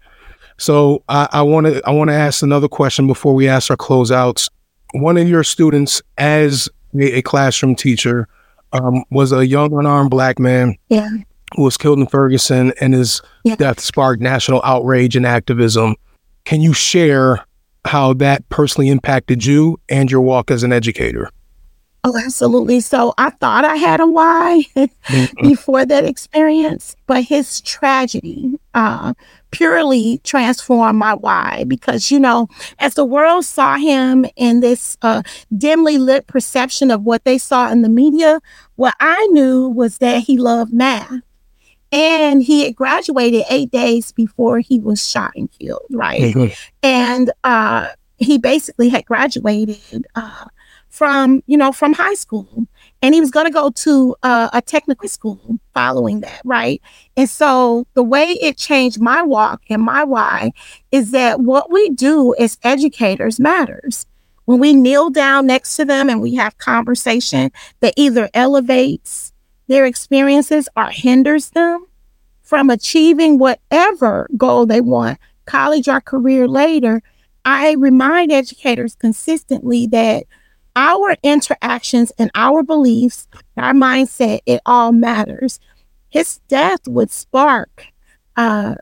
So 0.57 1.03
I 1.09 1.41
want 1.41 1.67
to 1.67 1.81
I 1.85 1.91
want 1.91 2.09
to 2.09 2.13
ask 2.13 2.43
another 2.43 2.67
question 2.67 3.07
before 3.07 3.33
we 3.33 3.47
ask 3.47 3.71
our 3.71 3.77
closeouts. 3.77 4.49
One 4.93 5.17
of 5.17 5.27
your 5.27 5.43
students, 5.43 6.01
as 6.17 6.69
a, 6.95 7.17
a 7.17 7.21
classroom 7.21 7.75
teacher, 7.75 8.27
um, 8.71 9.03
was 9.09 9.31
a 9.31 9.45
young 9.45 9.73
unarmed 9.73 10.11
black 10.11 10.39
man. 10.39 10.75
Yeah. 10.89 11.09
Who 11.55 11.63
was 11.63 11.77
killed 11.77 11.99
in 11.99 12.07
Ferguson, 12.07 12.73
and 12.81 12.93
his 12.93 13.21
yeah. 13.43 13.55
death 13.55 13.79
sparked 13.79 14.21
national 14.21 14.61
outrage 14.63 15.15
and 15.15 15.25
activism. 15.25 15.95
Can 16.45 16.61
you 16.61 16.73
share 16.73 17.45
how 17.85 18.13
that 18.15 18.47
personally 18.49 18.89
impacted 18.89 19.45
you 19.45 19.79
and 19.89 20.09
your 20.09 20.21
walk 20.21 20.49
as 20.49 20.63
an 20.63 20.73
educator? 20.73 21.29
Oh, 22.05 22.17
absolutely. 22.17 22.81
So 22.81 23.13
I 23.17 23.29
thought 23.29 23.63
I 23.63 23.77
had 23.77 24.01
a 24.01 24.07
why 24.07 24.65
mm-hmm. 24.75 25.47
before 25.47 25.85
that 25.85 26.03
experience, 26.03 26.97
but 27.07 27.23
his 27.23 27.61
tragedy 27.61 28.59
uh, 28.73 29.13
purely 29.51 30.19
transformed 30.25 30.99
my 30.99 31.13
why 31.13 31.63
because, 31.65 32.11
you 32.11 32.19
know, 32.19 32.49
as 32.79 32.95
the 32.95 33.05
world 33.05 33.45
saw 33.45 33.77
him 33.77 34.25
in 34.35 34.59
this 34.59 34.97
uh, 35.01 35.21
dimly 35.57 35.97
lit 35.97 36.27
perception 36.27 36.91
of 36.91 37.03
what 37.03 37.23
they 37.23 37.37
saw 37.37 37.71
in 37.71 37.83
the 37.83 37.89
media, 37.89 38.41
what 38.75 38.95
I 38.99 39.25
knew 39.27 39.69
was 39.69 39.99
that 39.99 40.23
he 40.23 40.37
loved 40.37 40.73
math. 40.73 41.21
And 41.93 42.43
he 42.43 42.65
had 42.65 42.75
graduated 42.75 43.45
eight 43.49 43.71
days 43.71 44.11
before 44.11 44.59
he 44.59 44.79
was 44.79 45.07
shot 45.07 45.31
and 45.35 45.49
killed, 45.51 45.85
right? 45.91 46.33
Mm-hmm. 46.33 46.53
And 46.81 47.31
uh, 47.45 47.89
he 48.17 48.39
basically 48.39 48.89
had 48.89 49.05
graduated 49.05 50.05
uh, 50.15 50.45
from 50.93 51.41
you 51.47 51.57
know 51.57 51.71
from 51.71 51.93
high 51.93 52.13
school. 52.13 52.67
And 53.01 53.15
he 53.15 53.19
was 53.19 53.31
going 53.31 53.47
to 53.47 53.51
go 53.51 53.71
to 53.71 54.15
uh, 54.23 54.49
a 54.53 54.61
technical 54.61 55.09
school 55.09 55.59
following 55.73 56.21
that 56.21 56.39
right? 56.45 56.81
And 57.17 57.27
so 57.27 57.85
the 57.95 58.03
way 58.03 58.37
it 58.41 58.57
changed 58.57 59.01
my 59.01 59.23
walk 59.23 59.63
and 59.69 59.81
my 59.81 60.03
why 60.03 60.51
is 60.91 61.11
that 61.11 61.39
what 61.39 61.71
we 61.71 61.89
do 61.89 62.35
as 62.35 62.59
educators 62.63 63.39
matters. 63.39 64.05
When 64.45 64.59
we 64.59 64.73
kneel 64.73 65.09
down 65.09 65.47
next 65.47 65.75
to 65.77 65.85
them 65.85 66.09
and 66.09 66.21
we 66.21 66.35
have 66.35 66.57
conversation 66.59 67.51
that 67.79 67.95
either 67.97 68.29
elevates 68.33 69.33
their 69.67 69.85
experiences 69.85 70.69
or 70.77 70.91
hinders 70.91 71.49
them 71.49 71.87
from 72.43 72.69
achieving 72.69 73.39
whatever 73.39 74.29
goal 74.37 74.65
they 74.67 74.81
want 74.81 75.17
college 75.45 75.87
or 75.89 75.99
career 75.99 76.47
later 76.47 77.01
i 77.43 77.73
remind 77.73 78.31
educators 78.31 78.95
consistently 78.95 79.85
that 79.87 80.25
our 80.75 81.15
interactions 81.23 82.11
and 82.17 82.31
our 82.35 82.63
beliefs, 82.63 83.27
our 83.57 83.73
mindset, 83.73 84.39
it 84.45 84.61
all 84.65 84.91
matters. 84.91 85.59
His 86.09 86.39
death 86.47 86.87
would 86.87 87.11
spark 87.11 87.87
uh, 88.35 88.75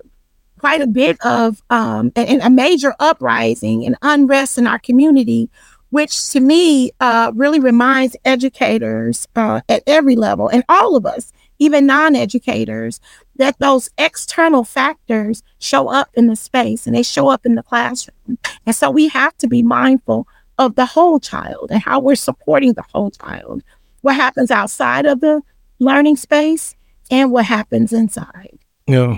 quite 0.60 0.82
a 0.82 0.88
bit 0.88 1.17
of 1.25 1.62
um, 1.69 2.12
and, 2.15 2.41
a 2.41 2.49
major 2.49 2.93
uprising 2.99 3.86
and 3.86 3.95
unrest 4.01 4.58
in 4.58 4.67
our 4.67 4.80
community, 4.80 5.49
which 5.89 6.30
to 6.30 6.39
me 6.39 6.91
uh, 6.99 7.32
really 7.36 7.60
reminds 7.60 8.15
educators 8.25 9.27
uh, 9.36 9.62
at 9.67 9.84
every 9.88 10.15
level 10.15 10.47
and 10.47 10.63
all 10.69 10.95
of 10.95 11.06
us, 11.06 11.34
even 11.60 11.86
non 11.86 12.15
educators, 12.15 12.99
that 13.38 13.58
those 13.60 13.89
external 13.97 14.63
factors 14.63 15.41
show 15.58 15.88
up 15.89 16.10
in 16.13 16.27
the 16.27 16.36
space 16.36 16.86
and 16.86 16.95
they 16.95 17.04
show 17.04 17.27
up 17.27 17.45
in 17.45 17.56
the 17.56 17.63
classroom. 17.63 18.38
And 18.65 18.75
so 18.75 18.91
we 18.91 19.08
have 19.08 19.36
to 19.38 19.47
be 19.47 19.63
mindful 19.63 20.27
of 20.58 20.76
the 20.76 20.86
whole 20.86 21.20
child 21.20 21.70
and 21.72 21.82
how 21.82 22.00
we're 22.00 22.16
supporting 22.16 22.74
the 22.74 22.84
whole 22.94 23.12
child. 23.12 23.64
What 24.02 24.16
happens 24.16 24.52
outside 24.52 25.06
of 25.06 25.22
the 25.22 25.42
learning 25.80 26.16
space 26.16 26.76
and 27.10 27.32
what 27.32 27.46
happens 27.46 27.92
inside. 27.92 28.58
Yeah, 28.88 29.18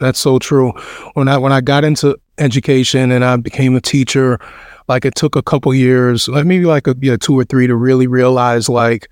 that's 0.00 0.18
so 0.18 0.38
true. 0.38 0.72
When 1.14 1.28
I 1.28 1.38
when 1.38 1.52
I 1.52 1.60
got 1.60 1.84
into 1.84 2.16
education 2.38 3.12
and 3.12 3.24
I 3.24 3.36
became 3.36 3.76
a 3.76 3.80
teacher, 3.80 4.38
like 4.88 5.04
it 5.04 5.14
took 5.14 5.36
a 5.36 5.42
couple 5.42 5.74
years, 5.74 6.28
like 6.28 6.46
maybe 6.46 6.64
like 6.64 6.86
a 6.86 6.96
yeah, 7.00 7.16
two 7.16 7.38
or 7.38 7.44
three 7.44 7.66
to 7.66 7.74
really 7.74 8.06
realize 8.06 8.68
like 8.68 9.08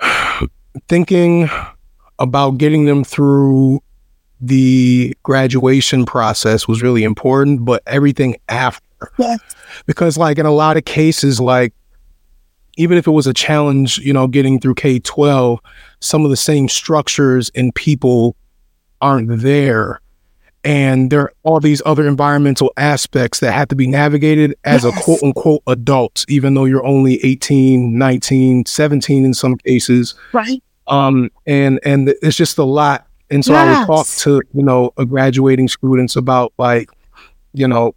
thinking 0.88 1.48
about 2.18 2.58
getting 2.58 2.86
them 2.86 3.04
through 3.04 3.80
the 4.40 5.16
graduation 5.22 6.04
process 6.04 6.68
was 6.68 6.82
really 6.82 7.04
important, 7.04 7.64
but 7.64 7.82
everything 7.86 8.36
after. 8.48 8.85
Because 9.86 10.16
like 10.16 10.38
in 10.38 10.46
a 10.46 10.52
lot 10.52 10.76
of 10.76 10.84
cases, 10.84 11.40
like 11.40 11.72
even 12.76 12.98
if 12.98 13.06
it 13.06 13.10
was 13.10 13.26
a 13.26 13.34
challenge, 13.34 13.98
you 13.98 14.12
know, 14.12 14.26
getting 14.26 14.60
through 14.60 14.74
K 14.74 14.98
twelve, 14.98 15.60
some 16.00 16.24
of 16.24 16.30
the 16.30 16.36
same 16.36 16.68
structures 16.68 17.50
and 17.54 17.74
people 17.74 18.36
aren't 19.00 19.40
there. 19.40 20.00
And 20.64 21.10
there 21.12 21.20
are 21.20 21.32
all 21.44 21.60
these 21.60 21.80
other 21.86 22.08
environmental 22.08 22.72
aspects 22.76 23.38
that 23.38 23.52
have 23.52 23.68
to 23.68 23.76
be 23.76 23.86
navigated 23.86 24.56
as 24.64 24.82
yes. 24.82 24.98
a 24.98 25.02
quote 25.02 25.22
unquote 25.22 25.62
adult, 25.68 26.24
even 26.28 26.54
though 26.54 26.64
you're 26.64 26.84
only 26.84 27.24
18, 27.24 27.96
19, 27.96 28.66
17 28.66 29.24
in 29.24 29.32
some 29.32 29.56
cases. 29.58 30.14
Right. 30.32 30.60
Um, 30.88 31.30
and 31.46 31.78
and 31.84 32.08
it's 32.20 32.36
just 32.36 32.58
a 32.58 32.64
lot. 32.64 33.06
And 33.30 33.44
so 33.44 33.52
yes. 33.52 33.76
I 33.76 33.80
would 33.80 33.86
talk 33.86 34.06
to, 34.06 34.42
you 34.54 34.62
know, 34.62 34.92
a 34.96 35.06
graduating 35.06 35.68
students 35.68 36.16
about 36.16 36.52
like, 36.58 36.90
you 37.52 37.68
know, 37.68 37.94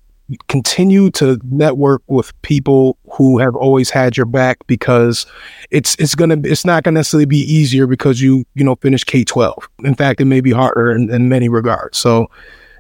continue 0.47 1.09
to 1.11 1.39
network 1.45 2.01
with 2.07 2.39
people 2.41 2.97
who 3.11 3.39
have 3.39 3.55
always 3.55 3.89
had 3.89 4.15
your 4.15 4.25
back 4.25 4.65
because 4.67 5.25
it's 5.71 5.95
it's 5.95 6.15
gonna 6.15 6.37
it's 6.43 6.65
not 6.65 6.83
gonna 6.83 6.99
necessarily 6.99 7.25
be 7.25 7.39
easier 7.39 7.87
because 7.87 8.21
you 8.21 8.45
you 8.55 8.63
know 8.63 8.75
finish 8.75 9.03
K 9.03 9.23
twelve. 9.23 9.67
In 9.83 9.95
fact, 9.95 10.21
it 10.21 10.25
may 10.25 10.41
be 10.41 10.51
harder 10.51 10.91
in, 10.91 11.09
in 11.09 11.29
many 11.29 11.49
regards. 11.49 11.97
So, 11.97 12.29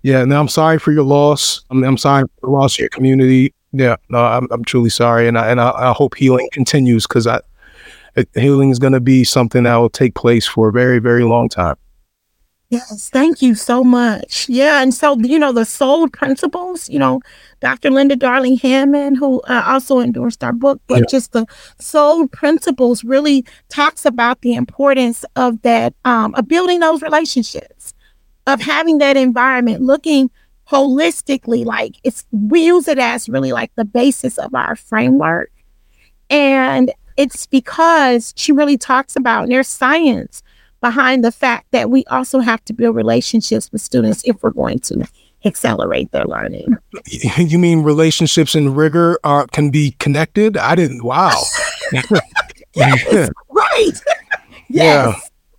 yeah. 0.03 0.23
Now 0.25 0.39
I'm 0.39 0.47
sorry 0.47 0.79
for 0.79 0.91
your 0.91 1.03
loss. 1.03 1.61
I'm, 1.69 1.83
I'm 1.83 1.97
sorry 1.97 2.23
for 2.23 2.47
the 2.47 2.51
loss 2.51 2.75
of 2.75 2.79
your 2.79 2.89
community. 2.89 3.53
Yeah, 3.71 3.97
no, 4.09 4.23
I'm 4.23 4.47
I'm 4.51 4.63
truly 4.63 4.89
sorry, 4.89 5.27
and 5.27 5.37
I 5.37 5.49
and 5.49 5.61
I, 5.61 5.71
I 5.71 5.93
hope 5.93 6.15
healing 6.15 6.49
continues 6.51 7.07
because 7.07 7.27
I 7.27 7.41
healing 8.33 8.69
is 8.69 8.79
to 8.79 8.99
be 8.99 9.23
something 9.23 9.63
that 9.63 9.75
will 9.75 9.89
take 9.89 10.15
place 10.15 10.47
for 10.47 10.69
a 10.69 10.71
very 10.71 10.99
very 10.99 11.23
long 11.23 11.49
time. 11.49 11.75
Yes, 12.69 13.09
thank 13.09 13.41
you 13.41 13.55
so 13.55 13.83
much. 13.83 14.47
Yeah, 14.47 14.83
and 14.83 14.93
so 14.93 15.17
you 15.17 15.39
know 15.39 15.51
the 15.51 15.65
soul 15.65 16.07
principles. 16.07 16.87
You 16.87 16.99
know, 16.99 17.19
Dr. 17.61 17.89
Linda 17.89 18.15
Darling 18.15 18.57
Hammond, 18.57 19.17
who 19.17 19.41
uh, 19.41 19.63
also 19.65 19.99
endorsed 19.99 20.43
our 20.43 20.53
book, 20.53 20.79
but 20.85 20.99
yeah. 20.99 21.05
just 21.09 21.31
the 21.31 21.47
soul 21.79 22.27
principles 22.27 23.03
really 23.03 23.43
talks 23.69 24.05
about 24.05 24.41
the 24.41 24.53
importance 24.53 25.25
of 25.35 25.63
that, 25.63 25.95
um, 26.05 26.35
of 26.35 26.47
building 26.47 26.79
those 26.79 27.01
relationships, 27.01 27.95
of 28.45 28.61
having 28.61 28.99
that 28.99 29.17
environment, 29.17 29.81
looking 29.81 30.29
holistically. 30.69 31.65
Like 31.65 31.95
it's 32.03 32.27
we 32.31 32.65
use 32.67 32.87
it 32.87 32.99
as 32.99 33.27
really 33.27 33.51
like 33.51 33.73
the 33.77 33.85
basis 33.85 34.37
of 34.37 34.53
our 34.53 34.75
framework, 34.75 35.51
and 36.29 36.93
it's 37.17 37.47
because 37.47 38.31
she 38.37 38.51
really 38.51 38.77
talks 38.77 39.15
about 39.15 39.43
and 39.43 39.51
there's 39.51 39.67
science 39.67 40.43
behind 40.81 41.23
the 41.23 41.31
fact 41.31 41.67
that 41.71 41.89
we 41.89 42.05
also 42.05 42.39
have 42.39 42.63
to 42.65 42.73
build 42.73 42.95
relationships 42.95 43.71
with 43.71 43.81
students 43.81 44.21
if 44.25 44.41
we're 44.41 44.51
going 44.51 44.79
to 44.79 45.07
accelerate 45.45 46.11
their 46.11 46.25
learning. 46.25 46.77
You 47.37 47.59
mean 47.59 47.83
relationships 47.83 48.55
and 48.55 48.75
rigor 48.75 49.19
are 49.23 49.47
can 49.47 49.69
be 49.69 49.91
connected? 49.99 50.57
I 50.57 50.75
didn't. 50.75 51.03
Wow. 51.03 51.41
yes, 52.75 53.29
right. 53.49 53.85
yes. 53.87 54.03
Yeah. 54.69 55.13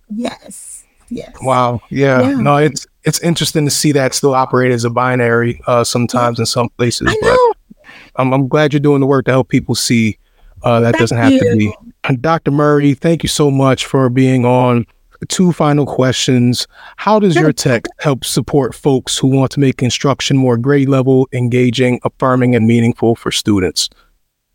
Yes. 0.09 0.83
Yes. 1.09 1.35
Wow. 1.41 1.81
Yeah. 1.89 2.21
yeah. 2.21 2.35
No, 2.35 2.57
it's 2.57 2.87
it's 3.03 3.19
interesting 3.21 3.65
to 3.65 3.71
see 3.71 3.91
that 3.93 4.13
still 4.13 4.33
operate 4.33 4.71
as 4.71 4.85
a 4.85 4.89
binary 4.89 5.59
uh, 5.67 5.83
sometimes 5.83 6.37
yeah. 6.37 6.43
in 6.43 6.45
some 6.45 6.69
places. 6.77 7.07
I 7.09 7.17
know. 7.21 7.53
But 7.53 7.91
I'm, 8.15 8.33
I'm 8.33 8.47
glad 8.47 8.73
you're 8.73 8.79
doing 8.79 9.01
the 9.01 9.07
work 9.07 9.25
to 9.25 9.31
help 9.31 9.49
people 9.49 9.75
see 9.75 10.17
uh, 10.63 10.79
that 10.81 10.91
thank 10.93 10.99
doesn't 10.99 11.17
have 11.17 11.31
you. 11.31 11.39
to 11.39 11.57
be. 11.57 12.15
Dr. 12.17 12.51
Murray, 12.51 12.93
thank 12.93 13.23
you 13.23 13.29
so 13.29 13.51
much 13.51 13.85
for 13.85 14.09
being 14.09 14.45
on 14.45 14.85
two 15.27 15.51
final 15.51 15.85
questions. 15.85 16.67
How 16.97 17.19
does 17.19 17.35
your 17.35 17.53
tech 17.53 17.85
help 17.99 18.25
support 18.25 18.73
folks 18.73 19.17
who 19.17 19.27
want 19.27 19.51
to 19.51 19.59
make 19.59 19.81
instruction 19.81 20.37
more 20.37 20.57
grade 20.57 20.89
level, 20.89 21.27
engaging, 21.33 21.99
affirming, 22.03 22.55
and 22.55 22.67
meaningful 22.67 23.15
for 23.15 23.31
students? 23.31 23.89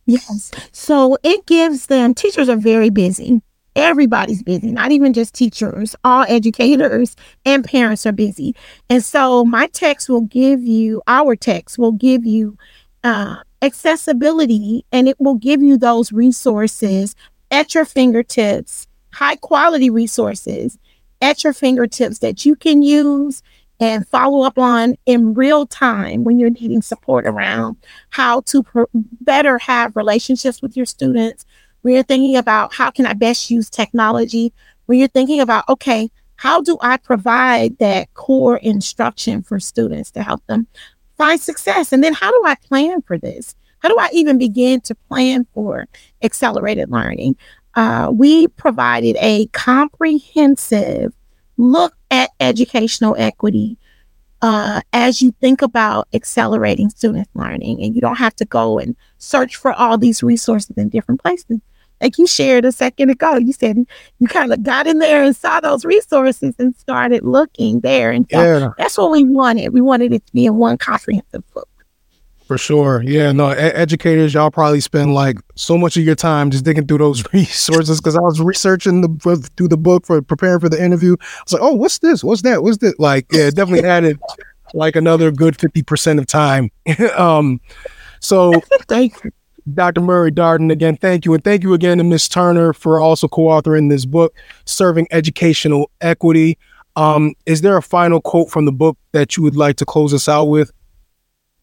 Yes. 0.06 0.52
So 0.72 1.18
it 1.22 1.46
gives 1.46 1.86
them, 1.86 2.14
teachers 2.14 2.48
are 2.48 2.56
very 2.56 2.90
busy. 2.90 3.42
Everybody's 3.74 4.42
busy, 4.42 4.70
not 4.70 4.90
even 4.90 5.12
just 5.12 5.34
teachers, 5.34 5.94
all 6.02 6.24
educators 6.28 7.14
and 7.44 7.62
parents 7.62 8.06
are 8.06 8.12
busy. 8.12 8.54
And 8.88 9.04
so 9.04 9.44
my 9.44 9.66
text 9.66 10.08
will 10.08 10.22
give 10.22 10.62
you, 10.62 11.02
our 11.06 11.36
text 11.36 11.76
will 11.78 11.92
give 11.92 12.24
you 12.24 12.56
uh, 13.04 13.36
accessibility 13.60 14.86
and 14.92 15.08
it 15.08 15.20
will 15.20 15.34
give 15.34 15.62
you 15.62 15.76
those 15.76 16.10
resources 16.10 17.14
at 17.50 17.74
your 17.74 17.84
fingertips 17.84 18.85
high 19.16 19.36
quality 19.36 19.88
resources 19.88 20.78
at 21.22 21.42
your 21.42 21.54
fingertips 21.54 22.18
that 22.18 22.44
you 22.44 22.54
can 22.54 22.82
use 22.82 23.42
and 23.80 24.06
follow 24.06 24.42
up 24.42 24.58
on 24.58 24.94
in 25.06 25.32
real 25.32 25.66
time 25.66 26.22
when 26.22 26.38
you're 26.38 26.50
needing 26.50 26.82
support 26.82 27.26
around 27.26 27.78
how 28.10 28.42
to 28.42 28.62
better 29.22 29.56
have 29.56 29.96
relationships 29.96 30.60
with 30.60 30.76
your 30.76 30.84
students, 30.84 31.46
when 31.80 31.94
you're 31.94 32.02
thinking 32.02 32.36
about 32.36 32.74
how 32.74 32.90
can 32.90 33.06
I 33.06 33.14
best 33.14 33.50
use 33.50 33.70
technology, 33.70 34.52
when 34.84 34.98
you're 34.98 35.08
thinking 35.08 35.40
about, 35.40 35.66
okay, 35.66 36.10
how 36.36 36.60
do 36.60 36.76
I 36.82 36.98
provide 36.98 37.78
that 37.78 38.12
core 38.12 38.58
instruction 38.58 39.42
for 39.42 39.58
students 39.58 40.10
to 40.10 40.22
help 40.22 40.44
them 40.46 40.66
find 41.16 41.40
success? 41.40 41.90
And 41.90 42.04
then 42.04 42.12
how 42.12 42.30
do 42.30 42.42
I 42.44 42.54
plan 42.56 43.00
for 43.00 43.16
this? 43.16 43.54
How 43.78 43.88
do 43.88 43.96
I 43.98 44.08
even 44.12 44.36
begin 44.36 44.80
to 44.82 44.94
plan 44.94 45.46
for 45.54 45.86
accelerated 46.22 46.90
learning? 46.90 47.36
Uh, 47.76 48.10
we 48.12 48.48
provided 48.48 49.16
a 49.20 49.46
comprehensive 49.48 51.12
look 51.58 51.94
at 52.10 52.30
educational 52.40 53.14
equity 53.18 53.76
uh, 54.42 54.80
as 54.92 55.22
you 55.22 55.32
think 55.40 55.62
about 55.62 56.08
accelerating 56.12 56.88
student 56.90 57.28
learning. 57.34 57.82
And 57.82 57.94
you 57.94 58.00
don't 58.00 58.16
have 58.16 58.34
to 58.36 58.44
go 58.44 58.78
and 58.78 58.96
search 59.18 59.56
for 59.56 59.72
all 59.72 59.98
these 59.98 60.22
resources 60.22 60.76
in 60.76 60.88
different 60.88 61.22
places. 61.22 61.60
Like 62.00 62.18
you 62.18 62.26
shared 62.26 62.66
a 62.66 62.72
second 62.72 63.08
ago, 63.10 63.36
you 63.36 63.52
said 63.52 63.78
you 64.18 64.28
kind 64.28 64.52
of 64.52 64.62
got 64.62 64.86
in 64.86 64.98
there 64.98 65.22
and 65.22 65.34
saw 65.34 65.60
those 65.60 65.84
resources 65.84 66.54
and 66.58 66.76
started 66.76 67.24
looking 67.24 67.80
there. 67.80 68.10
And 68.10 68.26
so 68.30 68.42
yeah. 68.42 68.68
that's 68.76 68.98
what 68.98 69.10
we 69.10 69.24
wanted. 69.24 69.72
We 69.72 69.80
wanted 69.80 70.12
it 70.12 70.26
to 70.26 70.32
be 70.32 70.44
in 70.44 70.56
one 70.56 70.76
comprehensive 70.76 71.42
book. 71.54 71.68
For 72.46 72.56
sure. 72.56 73.02
Yeah, 73.02 73.32
no, 73.32 73.50
e- 73.50 73.56
educators, 73.56 74.32
y'all 74.32 74.52
probably 74.52 74.80
spend 74.80 75.14
like 75.14 75.38
so 75.56 75.76
much 75.76 75.96
of 75.96 76.04
your 76.04 76.14
time 76.14 76.50
just 76.52 76.64
digging 76.64 76.86
through 76.86 76.98
those 76.98 77.24
resources 77.32 78.00
because 78.00 78.16
I 78.16 78.20
was 78.20 78.40
researching 78.40 79.00
the 79.00 79.48
through 79.56 79.68
the 79.68 79.76
book 79.76 80.06
for 80.06 80.22
preparing 80.22 80.60
for 80.60 80.68
the 80.68 80.82
interview. 80.82 81.16
I 81.20 81.42
was 81.44 81.52
like, 81.52 81.62
oh, 81.62 81.74
what's 81.74 81.98
this? 81.98 82.22
What's 82.22 82.42
that? 82.42 82.62
What's 82.62 82.78
this? 82.78 82.94
Like, 82.98 83.26
yeah, 83.32 83.50
definitely 83.50 83.88
added 83.88 84.18
like 84.74 84.94
another 84.94 85.30
good 85.32 85.58
50% 85.58 86.18
of 86.18 86.26
time. 86.26 86.70
um, 87.16 87.60
so 88.20 88.60
thank 88.86 89.22
you. 89.24 89.32
Dr. 89.74 90.00
Murray 90.00 90.30
Darden, 90.30 90.70
again, 90.70 90.96
thank 90.96 91.24
you. 91.24 91.34
And 91.34 91.42
thank 91.42 91.64
you 91.64 91.74
again 91.74 91.98
to 91.98 92.04
Ms. 92.04 92.28
Turner 92.28 92.72
for 92.72 93.00
also 93.00 93.26
co 93.26 93.42
authoring 93.46 93.90
this 93.90 94.04
book, 94.04 94.32
Serving 94.64 95.08
Educational 95.10 95.90
Equity. 96.00 96.56
Um, 96.94 97.34
is 97.46 97.62
there 97.62 97.76
a 97.76 97.82
final 97.82 98.20
quote 98.20 98.48
from 98.48 98.64
the 98.64 98.72
book 98.72 98.96
that 99.10 99.36
you 99.36 99.42
would 99.42 99.56
like 99.56 99.76
to 99.76 99.84
close 99.84 100.14
us 100.14 100.28
out 100.28 100.44
with? 100.44 100.70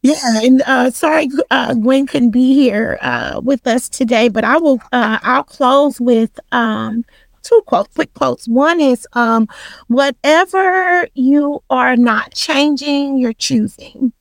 Yeah, 0.04 0.42
and 0.44 0.62
uh, 0.66 0.92
sorry, 0.92 1.30
uh, 1.50 1.74
Gwen 1.76 2.08
couldn't 2.08 2.32
be 2.32 2.54
here 2.54 2.98
uh, 3.02 3.40
with 3.42 3.66
us 3.66 3.88
today, 3.88 4.28
but 4.28 4.44
I 4.44 4.58
will. 4.58 4.82
Uh, 4.92 5.18
I'll 5.24 5.44
close 5.44 6.02
with 6.02 6.38
um, 6.52 7.06
two 7.42 7.62
quotes, 7.68 7.96
quick 7.96 8.14
quotes. 8.14 8.46
One 8.46 8.82
is, 8.82 9.08
um, 9.14 9.48
"Whatever 9.88 11.08
you 11.14 11.64
are 11.70 11.96
not 11.96 12.34
changing, 12.34 13.18
you're 13.18 13.32
choosing." 13.32 14.12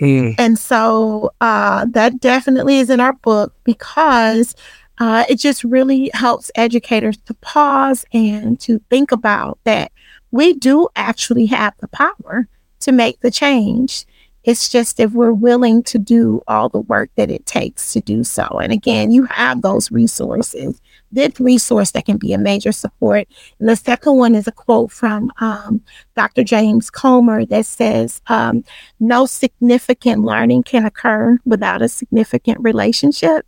Mm. 0.00 0.36
And 0.38 0.58
so 0.58 1.30
uh, 1.40 1.84
that 1.90 2.18
definitely 2.20 2.78
is 2.78 2.88
in 2.88 2.98
our 2.98 3.12
book 3.12 3.54
because 3.62 4.56
uh, 4.98 5.24
it 5.28 5.38
just 5.38 5.64
really 5.64 6.10
helps 6.14 6.50
educators 6.54 7.18
to 7.26 7.34
pause 7.34 8.06
and 8.14 8.58
to 8.60 8.80
think 8.90 9.12
about 9.12 9.58
that 9.64 9.92
we 10.30 10.54
do 10.54 10.88
actually 10.96 11.46
have 11.46 11.74
the 11.78 11.88
power 11.88 12.48
to 12.80 12.90
make 12.92 13.20
the 13.20 13.30
change. 13.30 14.04
It's 14.44 14.68
just 14.68 15.00
if 15.00 15.12
we're 15.12 15.32
willing 15.32 15.82
to 15.84 15.98
do 15.98 16.42
all 16.46 16.68
the 16.68 16.80
work 16.80 17.10
that 17.16 17.30
it 17.30 17.46
takes 17.46 17.92
to 17.94 18.00
do 18.00 18.24
so. 18.24 18.44
And 18.62 18.72
again, 18.72 19.10
you 19.10 19.24
have 19.24 19.62
those 19.62 19.90
resources. 19.90 20.80
This 21.10 21.40
resource 21.40 21.92
that 21.92 22.04
can 22.04 22.18
be 22.18 22.32
a 22.32 22.38
major 22.38 22.72
support. 22.72 23.26
And 23.58 23.68
the 23.68 23.76
second 23.76 24.16
one 24.16 24.34
is 24.34 24.46
a 24.46 24.52
quote 24.52 24.92
from 24.92 25.32
um, 25.40 25.80
Dr. 26.14 26.44
James 26.44 26.90
Comer 26.90 27.46
that 27.46 27.66
says, 27.66 28.20
um, 28.26 28.64
No 29.00 29.26
significant 29.26 30.24
learning 30.24 30.64
can 30.64 30.84
occur 30.84 31.38
without 31.44 31.82
a 31.82 31.88
significant 31.88 32.58
relationship. 32.60 33.46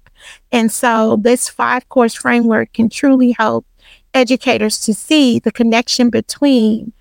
And 0.50 0.72
so 0.72 1.16
this 1.20 1.48
five 1.48 1.88
course 1.88 2.14
framework 2.14 2.72
can 2.72 2.88
truly 2.88 3.32
help 3.32 3.66
educators 4.14 4.80
to 4.80 4.94
see 4.94 5.38
the 5.38 5.52
connection 5.52 6.08
between 6.08 6.92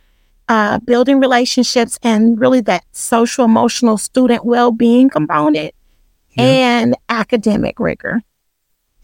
uh, 0.48 0.80
building 0.80 1.20
relationships 1.20 2.00
and 2.04 2.40
really 2.40 2.62
that 2.62 2.84
social 2.92 3.46
emotional 3.46 3.98
student 3.98 4.46
well-being 4.46 5.10
component 5.10 5.74
yeah. 6.32 6.44
and 6.44 6.96
academic 7.10 7.80
rigor. 7.80 8.22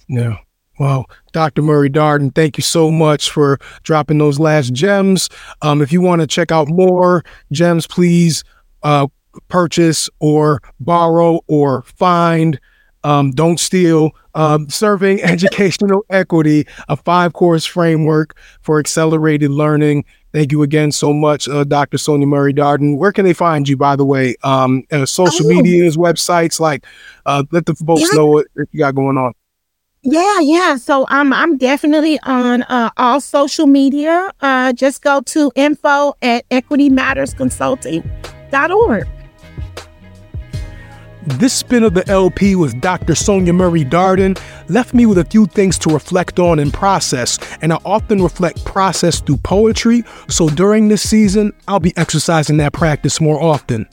Yeah. 0.08 0.38
Well 0.80 1.06
dr 1.32 1.62
murray 1.62 1.90
darden 1.90 2.34
thank 2.34 2.58
you 2.58 2.64
so 2.64 2.92
much 2.92 3.30
for 3.30 3.60
dropping 3.84 4.18
those 4.18 4.40
last 4.40 4.74
gems. 4.74 5.30
Um, 5.62 5.82
if 5.82 5.92
you 5.92 6.02
want 6.02 6.22
to 6.22 6.28
check 6.28 6.52
out 6.52 6.70
more 6.70 7.24
gems 7.52 7.86
please 7.86 8.44
uh, 8.84 9.08
purchase 9.48 10.10
or 10.20 10.62
borrow 10.80 11.42
or 11.48 11.84
find 11.84 12.60
um, 13.04 13.32
don't 13.32 13.60
steal 13.60 14.12
um, 14.36 14.70
serving 14.70 15.22
educational 15.24 16.06
equity 16.10 16.68
a 16.88 16.96
five 16.96 17.34
course 17.34 17.66
framework 17.66 18.38
for 18.62 18.80
accelerated 18.80 19.52
learning 19.52 20.04
Thank 20.34 20.52
you 20.52 20.64
again 20.64 20.92
so 20.92 21.14
much, 21.14 21.48
uh, 21.50 21.64
Dr. 21.64 21.98
Sonya 21.98 22.28
Murray 22.28 22.54
Darden. 22.54 22.98
Where 22.98 23.12
can 23.12 23.26
they 23.26 23.34
find 23.34 23.68
you, 23.68 23.76
by 23.76 23.96
the 23.96 24.06
way? 24.06 24.36
Um, 24.44 24.84
uh, 24.92 25.06
social 25.06 25.46
oh. 25.46 25.50
medias, 25.50 25.98
websites, 25.98 26.60
like 26.60 26.86
uh, 27.26 27.44
let 27.52 27.66
the 27.66 27.74
folks 27.76 28.02
yeah. 28.02 28.10
know 28.14 28.28
what 28.28 28.46
you 28.72 28.80
got 28.80 28.96
going 28.96 29.18
on. 29.18 29.34
Yeah, 30.04 30.40
yeah. 30.40 30.78
So 30.78 31.06
I'm 31.10 31.34
I'm 31.34 31.58
definitely 31.58 32.20
on 32.24 32.64
uh, 32.64 32.90
all 32.98 33.22
social 33.22 33.68
media. 33.68 34.32
Uh, 34.42 34.74
just 34.74 35.04
go 35.04 35.22
to 35.22 35.52
info 35.56 36.16
at 36.22 36.50
equitymattersconsulting.org. 36.50 39.21
This 41.24 41.54
spin 41.54 41.84
of 41.84 41.94
the 41.94 42.08
LP 42.10 42.56
with 42.56 42.82
Dr. 42.82 43.14
Sonya 43.14 43.54
Murray 43.54 43.86
Darden 43.86 44.42
left 44.70 44.96
me 44.96 45.06
with 45.06 45.20
a 45.20 45.26
few 45.26 45.46
things 45.46 45.78
to 45.80 45.94
reflect 45.94 46.40
on 46.40 46.58
and 46.58 46.74
process, 46.74 47.38
and 47.62 47.72
I 47.72 47.78
often 47.86 48.24
reflect 48.24 48.66
process 48.66 49.22
through 49.22 49.38
poetry, 49.38 50.04
so 50.28 50.50
during 50.50 50.88
this 50.88 51.08
season, 51.08 51.54
I'll 51.68 51.80
be 51.80 51.96
exercising 51.96 52.58
that 52.58 52.74
practice 52.74 53.22
more 53.22 53.40
often. 53.40 53.88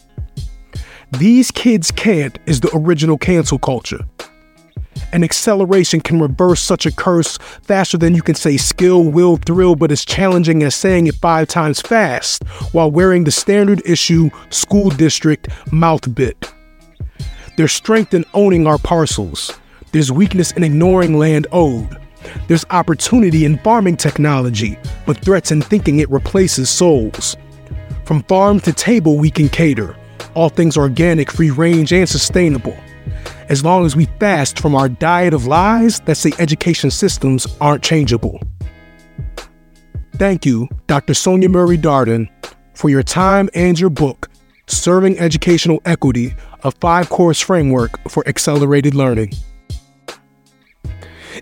These 1.19 1.51
kids 1.51 1.91
can't 1.91 2.39
is 2.47 2.61
the 2.61 2.75
original 2.75 3.19
cancel 3.19 3.59
culture. 3.59 4.01
An 5.13 5.23
acceleration 5.23 6.01
can 6.01 6.21
reverse 6.21 6.63
such 6.63 6.87
a 6.87 6.93
curse 6.93 7.37
faster 7.63 7.99
than 7.99 8.15
you 8.15 8.23
can 8.23 8.37
say 8.37 8.57
skill, 8.57 9.05
will, 9.05 9.37
thrill, 9.37 9.75
but 9.75 9.93
as 9.93 10.03
challenging 10.03 10.63
as 10.63 10.75
saying 10.75 11.09
it 11.09 11.15
five 11.17 11.49
times 11.49 11.83
fast 11.83 12.43
while 12.73 12.91
wearing 12.91 13.25
the 13.25 13.31
standard 13.31 13.83
issue 13.85 14.31
school 14.49 14.89
district 14.89 15.49
mouth 15.71 16.15
bit. 16.15 16.55
There's 17.59 17.73
strength 17.73 18.15
in 18.15 18.25
owning 18.35 18.69
our 18.69 18.79
parcels. 18.79 19.53
There's 19.91 20.13
weakness 20.13 20.53
in 20.53 20.63
ignoring 20.63 21.19
land 21.19 21.49
owed. 21.51 22.01
There's 22.47 22.65
opportunity 22.71 23.45
in 23.45 23.59
farming 23.59 23.97
technology, 23.97 24.79
but 25.07 25.19
threats 25.25 25.51
in 25.51 25.61
thinking 25.61 25.99
it 25.99 26.09
replaces 26.09 26.71
souls. 26.71 27.37
From 28.05 28.23
farm 28.23 28.61
to 28.61 28.73
table, 28.73 29.19
we 29.19 29.29
can 29.29 29.49
cater. 29.49 29.97
All 30.35 30.51
things 30.51 30.77
organic, 30.77 31.33
free 31.33 31.51
range, 31.51 31.93
and 31.93 32.09
sustainable. 32.09 32.77
As 33.49 33.65
long 33.65 33.85
as 33.85 33.97
we 33.97 34.05
fast 34.21 34.61
from 34.61 34.77
our 34.77 34.89
diet 34.89 35.35
of 35.35 35.49
lies 35.49 35.99
that 36.03 36.17
say 36.17 36.31
education 36.39 36.93
systems 36.93 37.45
aren't 37.61 37.83
changeable. 37.83 38.41
Thank 40.15 40.47
you, 40.47 40.69
Dr. 40.87 41.13
Sonya 41.13 41.49
Murray 41.49 41.77
Darden, 41.77 42.29
for 42.75 42.89
your 42.89 43.03
time 43.03 43.51
and 43.53 43.81
your 43.81 43.91
book, 43.91 44.31
Serving 44.69 45.19
Educational 45.19 45.81
Equity 45.85 46.35
a 46.65 46.71
five 46.71 47.09
course 47.09 47.41
framework 47.41 47.99
for 48.09 48.27
accelerated 48.29 48.95
learning. 48.95 49.33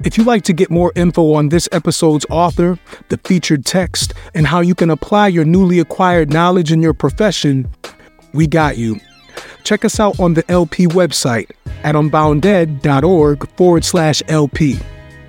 If 0.05 0.19
you'd 0.19 0.27
like 0.27 0.43
to 0.45 0.53
get 0.53 0.71
more 0.71 0.93
info 0.95 1.33
on 1.33 1.49
this 1.49 1.69
episode's 1.73 2.27
author, 2.29 2.79
the 3.09 3.17
featured 3.19 3.65
text, 3.65 4.13
and 4.35 4.47
how 4.47 4.61
you 4.61 4.75
can 4.75 4.91
apply 4.91 5.29
your 5.29 5.47
newly 5.47 5.81
acquired 5.81 6.31
knowledge 6.31 6.71
in 6.71 6.83
your 6.83 6.93
profession, 6.93 7.71
we 8.35 8.47
got 8.47 8.77
you. 8.77 9.01
Check 9.65 9.85
us 9.87 9.99
out 9.99 10.21
on 10.21 10.35
the 10.35 10.49
LP 10.51 10.87
website 10.87 11.51
at 11.83 11.95
unbounded.org 11.95 13.49
forward 13.57 13.85
slash 13.85 14.23
LP. 14.29 14.79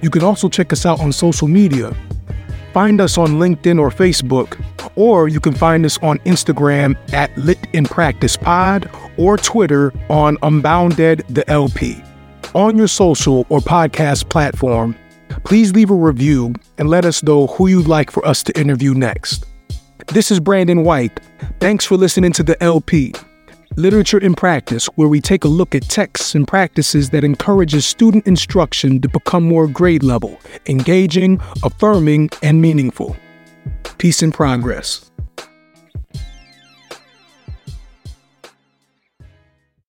You 0.01 0.09
can 0.09 0.23
also 0.23 0.49
check 0.49 0.73
us 0.73 0.85
out 0.85 0.99
on 0.99 1.13
social 1.13 1.47
media. 1.47 1.95
Find 2.77 3.01
us 3.01 3.17
on 3.17 3.39
LinkedIn 3.39 3.79
or 3.79 3.89
Facebook, 3.89 4.63
or 4.95 5.27
you 5.27 5.39
can 5.39 5.53
find 5.53 5.83
us 5.83 5.97
on 6.03 6.19
Instagram 6.19 6.95
at 7.11 7.35
Lit 7.35 7.57
in 7.73 7.85
Practice 7.85 8.37
Pod 8.37 8.87
or 9.17 9.35
Twitter 9.35 9.91
on 10.11 10.37
Unbounded 10.43 11.25
the 11.27 11.43
LP. 11.49 12.03
On 12.53 12.77
your 12.77 12.87
social 12.87 13.47
or 13.49 13.61
podcast 13.61 14.29
platform, 14.29 14.95
please 15.43 15.73
leave 15.73 15.89
a 15.89 15.95
review 15.95 16.53
and 16.77 16.87
let 16.87 17.03
us 17.03 17.23
know 17.23 17.47
who 17.47 17.65
you'd 17.65 17.87
like 17.87 18.11
for 18.11 18.23
us 18.27 18.43
to 18.43 18.55
interview 18.59 18.93
next. 18.93 19.47
This 20.09 20.29
is 20.29 20.39
Brandon 20.39 20.83
White. 20.83 21.19
Thanks 21.59 21.83
for 21.83 21.97
listening 21.97 22.31
to 22.33 22.43
the 22.43 22.61
LP. 22.63 23.11
Literature 23.79 24.17
in 24.17 24.33
Practice, 24.33 24.87
where 24.95 25.07
we 25.07 25.21
take 25.21 25.43
a 25.43 25.47
look 25.47 25.75
at 25.75 25.83
texts 25.83 26.33
and 26.33 26.47
practices 26.47 27.11
that 27.11 27.23
encourages 27.23 27.85
student 27.85 28.25
instruction 28.25 28.99
to 29.01 29.07
become 29.07 29.43
more 29.43 29.67
grade 29.67 30.01
level, 30.01 30.41
engaging, 30.65 31.39
affirming, 31.61 32.27
and 32.41 32.59
meaningful. 32.59 33.15
Peace 33.99 34.23
and 34.23 34.33
progress. 34.33 35.11